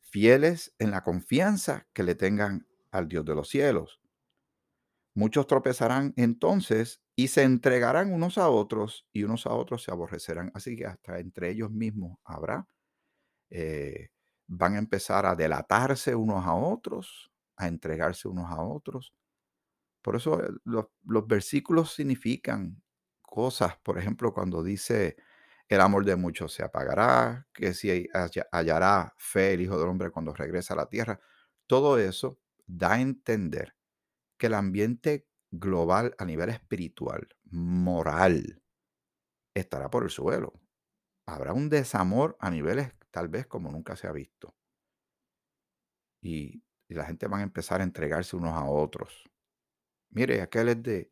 Fieles 0.00 0.74
en 0.80 0.90
la 0.90 1.04
confianza 1.04 1.86
que 1.92 2.02
le 2.02 2.16
tengan 2.16 2.66
al 2.90 3.06
Dios 3.06 3.24
de 3.24 3.36
los 3.36 3.48
cielos. 3.48 4.00
Muchos 5.14 5.46
tropezarán 5.46 6.12
entonces 6.16 7.03
y 7.16 7.28
se 7.28 7.42
entregarán 7.44 8.12
unos 8.12 8.38
a 8.38 8.48
otros 8.50 9.06
y 9.12 9.24
unos 9.24 9.46
a 9.46 9.50
otros 9.54 9.82
se 9.84 9.90
aborrecerán. 9.92 10.50
Así 10.54 10.76
que 10.76 10.86
hasta 10.86 11.18
entre 11.20 11.50
ellos 11.50 11.70
mismos 11.70 12.18
habrá, 12.24 12.66
eh, 13.50 14.10
van 14.46 14.76
a 14.76 14.78
empezar 14.78 15.26
a 15.26 15.36
delatarse 15.36 16.14
unos 16.14 16.44
a 16.46 16.54
otros, 16.54 17.32
a 17.56 17.68
entregarse 17.68 18.28
unos 18.28 18.50
a 18.50 18.62
otros. 18.62 19.14
Por 20.02 20.16
eso 20.16 20.42
eh, 20.44 20.50
los, 20.64 20.86
los 21.04 21.26
versículos 21.26 21.94
significan 21.94 22.82
cosas, 23.22 23.76
por 23.82 23.98
ejemplo, 23.98 24.32
cuando 24.34 24.62
dice, 24.62 25.16
el 25.68 25.80
amor 25.80 26.04
de 26.04 26.16
muchos 26.16 26.52
se 26.52 26.62
apagará, 26.62 27.46
que 27.52 27.74
si 27.74 28.08
hallará 28.52 29.14
fe 29.18 29.54
el 29.54 29.62
Hijo 29.62 29.78
del 29.78 29.88
Hombre 29.88 30.10
cuando 30.10 30.32
regresa 30.34 30.74
a 30.74 30.76
la 30.78 30.88
tierra. 30.88 31.20
Todo 31.66 31.98
eso 31.98 32.38
da 32.66 32.94
a 32.94 33.00
entender 33.00 33.74
que 34.38 34.46
el 34.48 34.54
ambiente 34.54 35.26
global 35.58 36.14
a 36.18 36.24
nivel 36.24 36.50
espiritual, 36.50 37.28
moral, 37.44 38.62
estará 39.54 39.90
por 39.90 40.04
el 40.04 40.10
suelo. 40.10 40.52
Habrá 41.26 41.52
un 41.52 41.68
desamor 41.68 42.36
a 42.40 42.50
niveles 42.50 42.92
tal 43.10 43.28
vez 43.28 43.46
como 43.46 43.70
nunca 43.70 43.96
se 43.96 44.06
ha 44.06 44.12
visto. 44.12 44.54
Y, 46.20 46.62
la 46.88 47.06
gente 47.06 47.26
va 47.26 47.38
a 47.38 47.42
empezar 47.42 47.80
a 47.80 47.84
entregarse 47.84 48.36
unos 48.36 48.52
a 48.52 48.66
otros. 48.66 49.24
Mire, 50.10 50.42
aquel 50.42 50.68
es 50.68 50.82
de, 50.82 51.10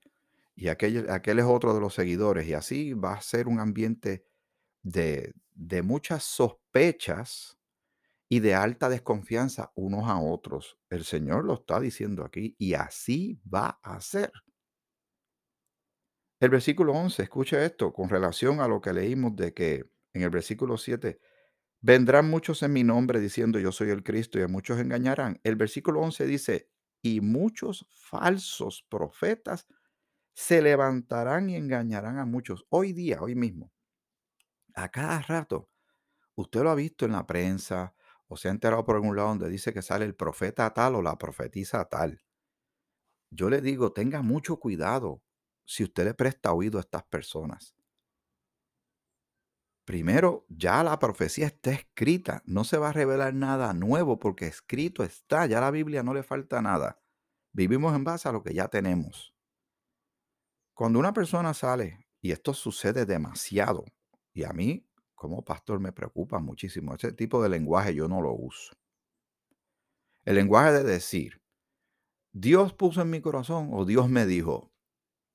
y 0.55 0.69
aquel, 0.69 1.11
aquel 1.11 1.41
es 1.41 1.45
otro 1.45 1.75
de 1.75 1.81
los 1.81 1.95
seguidores, 1.95 2.47
y 2.47 2.55
así 2.55 2.93
va 2.93 3.15
a 3.15 3.21
ser 3.21 3.49
un 3.49 3.59
ambiente 3.59 4.25
de, 4.83 5.33
de 5.55 5.83
muchas 5.83 6.23
sospechas 6.23 7.59
y 8.33 8.41
de 8.41 8.55
alta 8.55 8.89
desconfianza 8.89 9.73
unos 9.75 10.09
a 10.09 10.19
otros. 10.19 10.79
El 10.89 11.05
Señor 11.05 11.45
lo 11.45 11.53
está 11.53 11.79
diciendo 11.79 12.25
aquí 12.25 12.57
y 12.59 12.73
así 12.73 13.43
va 13.47 13.79
a 13.83 14.01
ser. 14.01 14.33
El 16.41 16.49
versículo 16.49 16.95
11, 16.95 17.25
escucha 17.25 17.63
esto 17.63 17.93
con 17.93 18.09
relación 18.09 18.63
a 18.63 18.69
lo 18.69 18.81
que 18.81 18.95
leímos 18.95 19.37
de 19.37 19.53
que 19.53 19.85
en 20.15 20.23
el 20.23 20.31
versículo 20.31 20.79
7, 20.79 21.21
vendrán 21.83 22.31
muchos 22.31 22.63
en 22.63 22.73
mi 22.73 22.85
nombre 22.85 23.21
diciendo 23.21 23.59
yo 23.59 23.71
soy 23.71 23.91
el 23.91 24.03
Cristo 24.03 24.39
y 24.39 24.43
a 24.45 24.49
muchos 24.49 24.81
engañarán. 24.81 25.39
El 25.45 25.57
versículo 25.57 26.01
11 26.01 26.25
dice, 26.25 26.71
y 27.03 27.21
muchos 27.21 27.87
falsos 27.91 28.83
profetas 28.89 29.67
se 30.33 30.63
levantarán 30.63 31.51
y 31.51 31.57
engañarán 31.57 32.19
a 32.19 32.25
muchos. 32.25 32.65
Hoy 32.71 32.95
día, 32.95 33.21
hoy 33.21 33.35
mismo, 33.35 33.71
a 34.75 34.89
cada 34.89 35.21
rato, 35.21 35.69
usted 36.35 36.63
lo 36.63 36.71
ha 36.71 36.75
visto 36.75 37.05
en 37.05 37.13
la 37.13 37.27
prensa, 37.27 37.95
o 38.33 38.37
se 38.39 38.49
ha 38.49 38.51
enterado 38.51 38.83
por 38.83 38.97
algún 38.97 39.15
lado 39.15 39.29
donde 39.29 39.51
dice 39.51 39.75
que 39.75 39.83
sale 39.83 40.07
el 40.07 40.15
profeta 40.15 40.73
tal 40.73 40.95
o 40.95 41.03
la 41.03 41.19
profetisa 41.19 41.85
tal. 41.85 42.25
Yo 43.31 43.51
le 43.51 43.61
digo, 43.61 43.93
tenga 43.93 44.23
mucho 44.23 44.59
cuidado 44.59 45.23
si 45.67 45.85
usted 45.85 46.05
le 46.05 46.15
presta 46.15 46.55
oído 46.55 46.79
a 46.79 46.81
estas 46.81 47.05
personas. 47.05 47.77
Primero, 49.85 50.47
ya 50.49 50.83
la 50.83 50.99
profecía 50.99 51.47
está 51.47 51.73
escrita, 51.73 52.43
no 52.47 52.65
se 52.65 52.79
va 52.79 52.89
a 52.89 52.93
revelar 52.93 53.35
nada 53.35 53.75
nuevo 53.75 54.19
porque 54.19 54.47
escrito 54.47 55.05
está, 55.05 55.45
ya 55.45 55.61
la 55.61 55.71
Biblia 55.71 56.03
no 56.03 56.15
le 56.15 56.23
falta 56.23 56.63
nada. 56.63 57.03
Vivimos 57.53 57.95
en 57.95 58.05
base 58.05 58.31
a 58.31 58.33
lo 58.33 58.43
que 58.43 58.55
ya 58.55 58.69
tenemos. 58.69 59.35
Cuando 60.73 60.99
una 60.99 61.13
persona 61.13 61.53
sale, 61.53 62.07
y 62.23 62.33
esto 62.33 62.55
sucede 62.55 63.05
demasiado, 63.05 63.85
y 64.33 64.45
a 64.45 64.55
mí 64.55 64.89
como 65.23 65.45
pastor 65.45 65.79
me 65.79 65.93
preocupa 65.93 66.41
muchísimo. 66.41 66.97
Ese 66.97 67.13
tipo 67.13 67.41
de 67.41 67.49
lenguaje 67.49 67.95
yo 67.95 68.09
no 68.09 68.21
lo 68.21 68.33
uso. 68.33 68.75
El 70.25 70.35
lenguaje 70.35 70.73
de 70.73 70.83
decir, 70.83 71.41
Dios 72.33 72.73
puso 72.73 73.03
en 73.03 73.11
mi 73.11 73.21
corazón 73.21 73.71
o 73.73 73.85
Dios 73.85 74.09
me 74.09 74.27
dijo, 74.27 74.73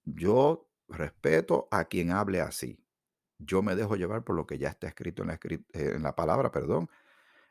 yo 0.03 0.69
respeto 0.89 1.69
a 1.71 1.85
quien 1.85 2.11
hable 2.11 2.41
así. 2.41 2.83
Yo 3.39 3.61
me 3.61 3.77
dejo 3.77 3.95
llevar 3.95 4.25
por 4.25 4.35
lo 4.35 4.45
que 4.45 4.57
ya 4.57 4.67
está 4.67 4.87
escrito 4.87 5.21
en 5.21 5.29
la, 5.29 5.39
en 5.71 6.03
la 6.03 6.15
palabra, 6.15 6.51
perdón, 6.51 6.89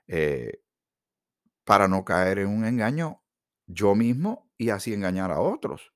eh, 0.07 0.61
para 1.65 1.89
no 1.89 2.05
caer 2.05 2.41
en 2.41 2.49
un 2.49 2.67
engaño 2.67 3.23
yo 3.67 3.95
mismo 3.95 4.51
y 4.59 4.69
así 4.69 4.93
engañar 4.93 5.31
a 5.31 5.41
otros. 5.41 5.95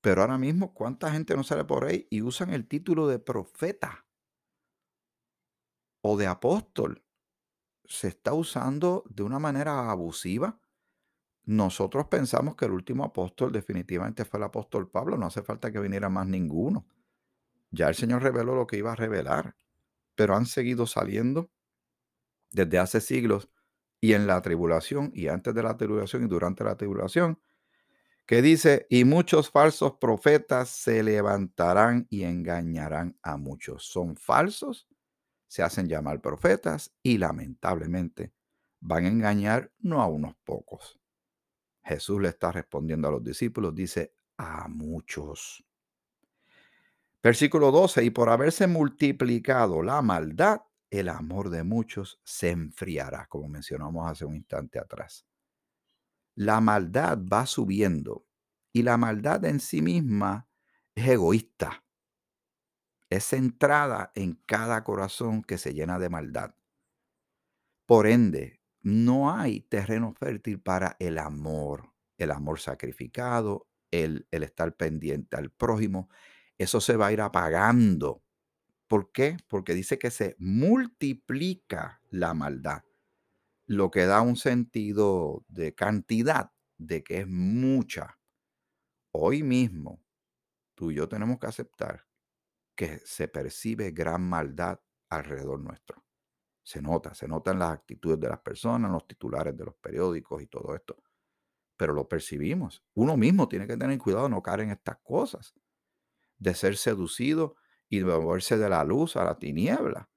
Pero 0.00 0.22
ahora 0.22 0.38
mismo, 0.38 0.74
¿cuánta 0.74 1.12
gente 1.12 1.36
no 1.36 1.44
sale 1.44 1.62
por 1.64 1.84
ahí 1.84 2.08
y 2.10 2.22
usan 2.22 2.50
el 2.50 2.66
título 2.66 3.06
de 3.06 3.20
profeta? 3.20 4.03
O 6.06 6.18
de 6.18 6.26
apóstol 6.26 7.02
se 7.86 8.08
está 8.08 8.34
usando 8.34 9.04
de 9.08 9.22
una 9.22 9.38
manera 9.38 9.90
abusiva. 9.90 10.60
Nosotros 11.44 12.08
pensamos 12.08 12.56
que 12.56 12.66
el 12.66 12.72
último 12.72 13.04
apóstol 13.04 13.52
definitivamente 13.52 14.26
fue 14.26 14.38
el 14.38 14.44
apóstol 14.44 14.90
Pablo, 14.90 15.16
no 15.16 15.26
hace 15.26 15.42
falta 15.42 15.72
que 15.72 15.80
viniera 15.80 16.10
más 16.10 16.26
ninguno. 16.26 16.86
Ya 17.70 17.88
el 17.88 17.94
Señor 17.94 18.22
reveló 18.22 18.54
lo 18.54 18.66
que 18.66 18.76
iba 18.76 18.92
a 18.92 18.96
revelar, 18.96 19.56
pero 20.14 20.36
han 20.36 20.44
seguido 20.44 20.86
saliendo 20.86 21.50
desde 22.52 22.78
hace 22.78 23.00
siglos 23.00 23.48
y 23.98 24.12
en 24.12 24.26
la 24.26 24.42
tribulación 24.42 25.10
y 25.14 25.28
antes 25.28 25.54
de 25.54 25.62
la 25.62 25.78
tribulación 25.78 26.24
y 26.24 26.28
durante 26.28 26.64
la 26.64 26.76
tribulación, 26.76 27.40
que 28.26 28.42
dice, 28.42 28.86
y 28.90 29.04
muchos 29.04 29.50
falsos 29.50 29.94
profetas 29.94 30.68
se 30.68 31.02
levantarán 31.02 32.06
y 32.10 32.24
engañarán 32.24 33.18
a 33.22 33.38
muchos. 33.38 33.86
Son 33.86 34.16
falsos 34.16 34.86
se 35.54 35.62
hacen 35.62 35.86
llamar 35.86 36.20
profetas 36.20 36.92
y 37.00 37.16
lamentablemente 37.16 38.34
van 38.80 39.04
a 39.04 39.08
engañar 39.08 39.72
no 39.78 40.02
a 40.02 40.08
unos 40.08 40.34
pocos, 40.42 40.98
Jesús 41.84 42.20
le 42.20 42.30
está 42.30 42.50
respondiendo 42.50 43.06
a 43.06 43.12
los 43.12 43.22
discípulos, 43.22 43.72
dice, 43.72 44.16
a 44.36 44.66
muchos. 44.66 45.64
Versículo 47.22 47.70
12, 47.70 48.02
y 48.02 48.10
por 48.10 48.30
haberse 48.30 48.66
multiplicado 48.66 49.80
la 49.84 50.02
maldad, 50.02 50.62
el 50.90 51.08
amor 51.08 51.50
de 51.50 51.62
muchos 51.62 52.20
se 52.24 52.50
enfriará, 52.50 53.28
como 53.28 53.48
mencionamos 53.48 54.10
hace 54.10 54.24
un 54.24 54.34
instante 54.34 54.80
atrás. 54.80 55.24
La 56.34 56.60
maldad 56.60 57.16
va 57.32 57.46
subiendo 57.46 58.26
y 58.72 58.82
la 58.82 58.96
maldad 58.96 59.44
en 59.44 59.60
sí 59.60 59.82
misma 59.82 60.48
es 60.96 61.06
egoísta. 61.06 61.83
Es 63.14 63.26
centrada 63.26 64.10
en 64.16 64.34
cada 64.44 64.82
corazón 64.82 65.44
que 65.44 65.56
se 65.56 65.72
llena 65.72 66.00
de 66.00 66.08
maldad. 66.08 66.56
Por 67.86 68.08
ende, 68.08 68.60
no 68.82 69.30
hay 69.30 69.60
terreno 69.60 70.12
fértil 70.14 70.60
para 70.60 70.96
el 70.98 71.18
amor, 71.18 71.92
el 72.18 72.32
amor 72.32 72.58
sacrificado, 72.58 73.68
el, 73.92 74.26
el 74.32 74.42
estar 74.42 74.74
pendiente 74.74 75.36
al 75.36 75.52
prójimo. 75.52 76.08
Eso 76.58 76.80
se 76.80 76.96
va 76.96 77.06
a 77.06 77.12
ir 77.12 77.20
apagando. 77.20 78.24
¿Por 78.88 79.12
qué? 79.12 79.36
Porque 79.46 79.74
dice 79.74 79.96
que 79.96 80.10
se 80.10 80.34
multiplica 80.40 82.00
la 82.10 82.34
maldad, 82.34 82.82
lo 83.66 83.92
que 83.92 84.06
da 84.06 84.22
un 84.22 84.34
sentido 84.34 85.44
de 85.46 85.72
cantidad, 85.72 86.50
de 86.78 87.04
que 87.04 87.20
es 87.20 87.28
mucha. 87.28 88.18
Hoy 89.12 89.44
mismo, 89.44 90.02
tú 90.74 90.90
y 90.90 90.96
yo 90.96 91.08
tenemos 91.08 91.38
que 91.38 91.46
aceptar 91.46 92.04
que 92.74 92.98
se 93.04 93.28
percibe 93.28 93.90
gran 93.92 94.28
maldad 94.28 94.80
alrededor 95.08 95.60
nuestro. 95.60 96.04
Se 96.62 96.80
nota, 96.80 97.14
se 97.14 97.28
nota 97.28 97.50
en 97.50 97.58
las 97.58 97.72
actitudes 97.72 98.18
de 98.18 98.28
las 98.28 98.40
personas, 98.40 98.90
los 98.90 99.06
titulares 99.06 99.56
de 99.56 99.64
los 99.64 99.74
periódicos 99.76 100.42
y 100.42 100.46
todo 100.46 100.74
esto. 100.74 100.96
Pero 101.76 101.92
lo 101.92 102.08
percibimos. 102.08 102.82
Uno 102.94 103.16
mismo 103.16 103.48
tiene 103.48 103.66
que 103.66 103.76
tener 103.76 103.98
cuidado 103.98 104.24
de 104.24 104.30
no 104.30 104.42
caer 104.42 104.60
en 104.60 104.70
estas 104.70 104.96
cosas, 105.02 105.54
de 106.38 106.54
ser 106.54 106.76
seducido 106.76 107.56
y 107.88 107.98
de 107.98 108.04
moverse 108.04 108.56
de 108.56 108.68
la 108.68 108.82
luz 108.82 109.16
a 109.16 109.24
la 109.24 109.38
tiniebla, 109.38 110.08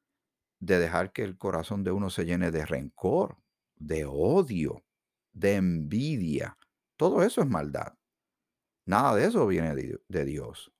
de 0.59 0.79
dejar 0.79 1.11
que 1.11 1.23
el 1.23 1.37
corazón 1.37 1.83
de 1.83 1.91
uno 1.91 2.09
se 2.09 2.25
llene 2.25 2.49
de 2.51 2.65
rencor, 2.65 3.37
de 3.75 4.05
odio, 4.05 4.85
de 5.33 5.55
envidia. 5.55 6.57
Todo 6.95 7.23
eso 7.23 7.41
es 7.41 7.47
maldad. 7.47 7.93
Nada 8.85 9.15
de 9.15 9.25
eso 9.25 9.45
viene 9.45 9.75
de 9.75 10.25
Dios. 10.25 10.71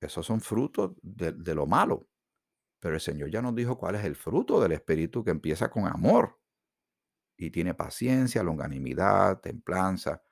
Esos 0.00 0.26
son 0.26 0.40
frutos 0.40 0.92
de, 1.02 1.32
de 1.32 1.54
lo 1.54 1.66
malo. 1.66 2.08
Pero 2.80 2.94
el 2.94 3.00
Señor 3.00 3.30
ya 3.30 3.42
nos 3.42 3.54
dijo 3.54 3.78
cuál 3.78 3.96
es 3.96 4.04
el 4.04 4.16
fruto 4.16 4.60
del 4.60 4.72
Espíritu 4.72 5.24
que 5.24 5.30
empieza 5.30 5.70
con 5.70 5.86
amor 5.86 6.38
y 7.36 7.50
tiene 7.50 7.74
paciencia, 7.74 8.42
longanimidad, 8.42 9.40
templanza 9.40 10.22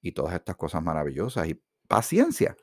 y 0.00 0.12
todas 0.12 0.34
estas 0.34 0.56
cosas 0.56 0.82
maravillosas. 0.82 1.48
Y 1.48 1.62
paciencia. 1.88 2.56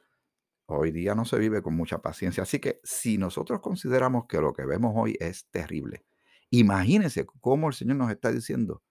Hoy 0.66 0.92
día 0.92 1.16
no 1.16 1.26
se 1.26 1.38
vive 1.38 1.62
con 1.62 1.76
mucha 1.76 2.02
paciencia. 2.02 2.44
Así 2.44 2.60
que 2.60 2.82
si 2.84 3.18
nosotros 3.18 3.62
consideramos 3.62 4.26
que 4.28 4.42
lo 4.42 4.54
que 4.54 4.66
vemos 4.66 4.94
hoy 4.96 5.16
es 5.20 5.50
terrible, 5.50 6.06
imagínense 6.50 7.26
cómo 7.40 7.68
el 7.68 7.74
Señor 7.74 7.98
nos 7.98 8.12
está 8.12 8.32
diciendo 8.32 8.84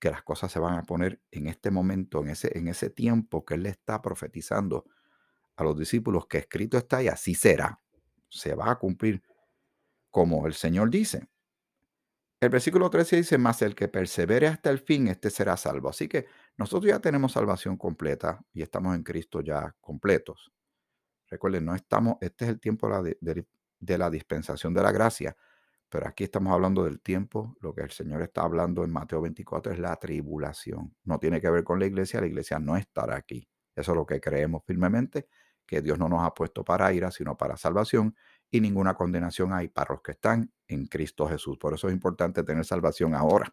que 0.00 0.10
las 0.10 0.22
cosas 0.22 0.50
se 0.50 0.58
van 0.58 0.78
a 0.78 0.82
poner 0.82 1.22
en 1.30 1.46
este 1.46 1.70
momento, 1.70 2.20
en 2.22 2.30
ese, 2.30 2.56
en 2.58 2.68
ese 2.68 2.90
tiempo 2.90 3.44
que 3.44 3.54
Él 3.54 3.62
le 3.62 3.70
está 3.70 4.02
profetizando 4.02 4.84
a 5.56 5.64
los 5.64 5.78
discípulos 5.78 6.26
que 6.26 6.38
escrito 6.38 6.78
está 6.78 7.02
y 7.02 7.08
así 7.08 7.34
será. 7.34 7.80
Se 8.28 8.54
va 8.54 8.70
a 8.70 8.78
cumplir 8.78 9.22
como 10.10 10.46
el 10.46 10.54
Señor 10.54 10.90
dice. 10.90 11.28
El 12.40 12.50
versículo 12.50 12.90
13 12.90 13.16
dice, 13.16 13.38
más 13.38 13.62
el 13.62 13.74
que 13.74 13.88
persevere 13.88 14.48
hasta 14.48 14.68
el 14.68 14.78
fin, 14.78 15.08
este 15.08 15.30
será 15.30 15.56
salvo. 15.56 15.88
Así 15.88 16.08
que 16.08 16.26
nosotros 16.58 16.90
ya 16.90 17.00
tenemos 17.00 17.32
salvación 17.32 17.76
completa 17.76 18.44
y 18.52 18.60
estamos 18.60 18.94
en 18.94 19.02
Cristo 19.02 19.40
ya 19.40 19.74
completos. 19.80 20.52
Recuerden, 21.28 21.64
no 21.64 21.74
estamos, 21.74 22.16
este 22.20 22.44
es 22.44 22.50
el 22.50 22.60
tiempo 22.60 22.88
de, 23.02 23.16
de, 23.80 23.98
la 23.98 24.10
dispensación 24.10 24.74
de 24.74 24.82
la 24.82 24.92
gracia, 24.92 25.36
pero 25.88 26.06
aquí 26.06 26.24
estamos 26.24 26.52
hablando 26.52 26.84
del 26.84 27.00
tiempo, 27.00 27.56
lo 27.60 27.74
que 27.74 27.80
el 27.80 27.90
Señor 27.90 28.20
está 28.22 28.42
hablando 28.42 28.84
en 28.84 28.92
Mateo 28.92 29.22
24 29.22 29.72
es 29.72 29.78
la 29.78 29.96
tribulación. 29.96 30.94
No 31.04 31.18
tiene 31.18 31.40
que 31.40 31.48
ver 31.48 31.64
con 31.64 31.80
la 31.80 31.86
iglesia, 31.86 32.20
la 32.20 32.26
iglesia 32.26 32.58
no 32.58 32.76
estará 32.76 33.16
aquí. 33.16 33.48
Eso 33.74 33.92
es 33.92 33.96
lo 33.96 34.04
que 34.04 34.20
creemos 34.20 34.62
firmemente, 34.64 35.28
que 35.66 35.82
Dios 35.82 35.98
no 35.98 36.08
nos 36.08 36.22
ha 36.22 36.34
puesto 36.34 36.64
para 36.64 36.92
ira, 36.92 37.10
sino 37.10 37.36
para 37.36 37.56
salvación 37.56 38.14
y 38.50 38.60
ninguna 38.60 38.94
condenación 38.94 39.52
hay 39.52 39.68
para 39.68 39.94
los 39.94 40.02
que 40.02 40.12
están 40.12 40.52
en 40.68 40.86
Cristo 40.86 41.26
Jesús. 41.26 41.58
Por 41.58 41.74
eso 41.74 41.88
es 41.88 41.94
importante 41.94 42.44
tener 42.44 42.64
salvación 42.64 43.14
ahora. 43.14 43.52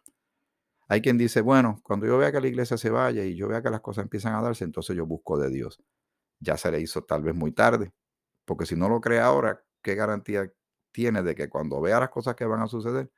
Hay 0.88 1.00
quien 1.00 1.18
dice, 1.18 1.40
bueno, 1.40 1.80
cuando 1.82 2.06
yo 2.06 2.18
vea 2.18 2.30
que 2.30 2.40
la 2.40 2.48
iglesia 2.48 2.76
se 2.76 2.90
vaya 2.90 3.24
y 3.24 3.34
yo 3.34 3.48
vea 3.48 3.62
que 3.62 3.70
las 3.70 3.80
cosas 3.80 4.04
empiezan 4.04 4.34
a 4.34 4.42
darse, 4.42 4.64
entonces 4.64 4.94
yo 4.94 5.06
busco 5.06 5.38
de 5.38 5.50
Dios. 5.50 5.82
Ya 6.38 6.56
se 6.56 6.70
le 6.70 6.80
hizo 6.80 7.02
tal 7.02 7.22
vez 7.22 7.34
muy 7.34 7.52
tarde, 7.52 7.92
porque 8.44 8.66
si 8.66 8.76
no 8.76 8.88
lo 8.88 9.00
cree 9.00 9.20
ahora, 9.20 9.64
¿qué 9.82 9.94
garantía 9.94 10.52
tiene 10.92 11.22
de 11.22 11.34
que 11.34 11.48
cuando 11.48 11.80
vea 11.80 11.98
las 11.98 12.10
cosas 12.10 12.34
que 12.34 12.44
van 12.44 12.60
a 12.60 12.66
suceder, 12.66 13.10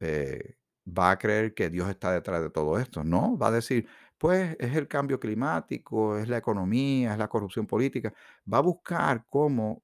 eh, 0.00 0.56
va 0.86 1.10
a 1.10 1.18
creer 1.18 1.54
que 1.54 1.68
Dios 1.70 1.88
está 1.88 2.12
detrás 2.12 2.42
de 2.42 2.50
todo 2.50 2.78
esto? 2.78 3.02
No, 3.04 3.36
va 3.36 3.48
a 3.48 3.52
decir, 3.52 3.88
pues 4.22 4.54
es 4.60 4.76
el 4.76 4.86
cambio 4.86 5.18
climático, 5.18 6.16
es 6.16 6.28
la 6.28 6.36
economía, 6.36 7.10
es 7.10 7.18
la 7.18 7.26
corrupción 7.26 7.66
política. 7.66 8.14
Va 8.50 8.58
a 8.58 8.60
buscar 8.60 9.26
cómo 9.28 9.82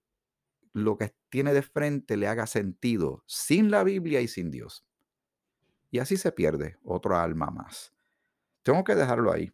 lo 0.72 0.96
que 0.96 1.12
tiene 1.29 1.53
de 1.53 1.62
frente 1.62 2.16
le 2.16 2.29
haga 2.29 2.46
sentido 2.46 3.24
sin 3.27 3.68
la 3.72 3.83
Biblia 3.83 4.20
y 4.20 4.29
sin 4.29 4.53
Dios. 4.53 4.87
Y 5.90 5.98
así 5.98 6.16
se 6.16 6.31
pierde 6.31 6.77
otro 6.85 7.16
alma 7.16 7.51
más. 7.51 7.92
Tengo 8.62 8.85
que 8.85 8.94
dejarlo 8.94 9.33
ahí, 9.33 9.51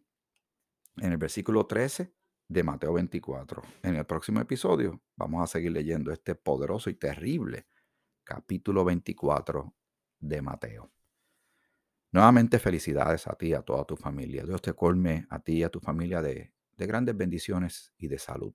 en 0.97 1.13
el 1.13 1.17
versículo 1.17 1.65
13 1.65 2.13
de 2.47 2.63
Mateo 2.63 2.93
24. 2.93 3.63
En 3.81 3.95
el 3.95 4.05
próximo 4.05 4.39
episodio 4.39 5.01
vamos 5.15 5.41
a 5.41 5.47
seguir 5.47 5.71
leyendo 5.71 6.11
este 6.11 6.35
poderoso 6.35 6.91
y 6.91 6.93
terrible 6.93 7.65
capítulo 8.23 8.85
24 8.85 9.73
de 10.19 10.41
Mateo. 10.43 10.94
Nuevamente 12.15 12.59
felicidades 12.59 13.27
a 13.27 13.35
ti 13.35 13.53
a 13.53 13.61
toda 13.61 13.83
tu 13.83 13.97
familia. 13.97 14.45
Dios 14.45 14.61
te 14.61 14.73
colme 14.73 15.27
a 15.29 15.39
ti 15.39 15.57
y 15.57 15.63
a 15.63 15.69
tu 15.69 15.79
familia 15.79 16.21
de, 16.21 16.53
de 16.77 16.85
grandes 16.87 17.15
bendiciones 17.15 17.93
y 17.97 18.07
de 18.07 18.17
salud 18.17 18.53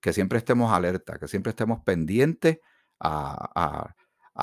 que 0.00 0.12
siempre 0.12 0.38
estemos 0.38 0.72
alerta, 0.72 1.18
que 1.18 1.28
siempre 1.28 1.50
estemos 1.50 1.80
pendientes 1.84 2.58
a, 2.98 3.94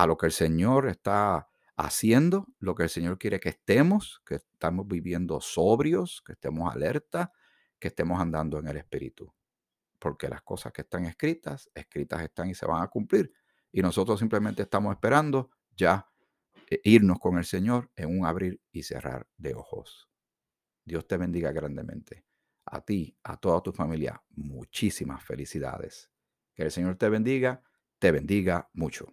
lo 0.05 0.17
que 0.17 0.27
el 0.27 0.31
Señor 0.31 0.88
está 0.88 1.49
haciendo, 1.75 2.47
lo 2.60 2.75
que 2.75 2.83
el 2.83 2.89
Señor 2.89 3.17
quiere 3.17 3.39
que 3.39 3.49
estemos, 3.49 4.21
que 4.25 4.36
estamos 4.36 4.88
viviendo 4.88 5.41
sobrios, 5.41 6.21
que 6.25 6.33
estemos 6.33 6.73
alerta, 6.73 7.33
que 7.79 7.89
estemos 7.89 8.19
andando 8.19 8.60
en 8.60 8.67
el 8.67 8.77
Espíritu. 8.77 9.33
Porque 9.99 10.29
las 10.29 10.43
cosas 10.43 10.71
que 10.71 10.81
están 10.81 11.05
escritas, 11.05 11.69
escritas 11.73 12.21
están 12.21 12.49
y 12.49 12.55
se 12.55 12.65
van 12.65 12.83
a 12.83 12.88
cumplir. 12.88 13.33
Y 13.71 13.81
nosotros 13.81 14.19
simplemente 14.19 14.62
estamos 14.62 14.93
esperando 14.93 15.49
ya 15.75 16.07
eh, 16.69 16.82
irnos 16.84 17.19
con 17.19 17.38
el 17.38 17.45
Señor 17.45 17.91
en 17.95 18.19
un 18.19 18.25
abrir 18.25 18.62
y 18.71 18.84
cerrar 18.84 19.27
de 19.38 19.56
ojos. 19.56 20.10
Dios 20.86 21.08
te 21.08 21.17
bendiga 21.17 21.51
grandemente 21.51 22.25
a 22.65 22.82
ti, 22.82 23.17
a 23.23 23.38
toda 23.38 23.62
tu 23.62 23.71
familia, 23.71 24.21
muchísimas 24.36 25.23
felicidades. 25.23 26.12
Que 26.53 26.63
el 26.63 26.71
Señor 26.71 26.97
te 26.97 27.10
bendiga, 27.10 27.63
te 27.99 28.12
bendiga 28.12 28.69
mucho. 28.73 29.08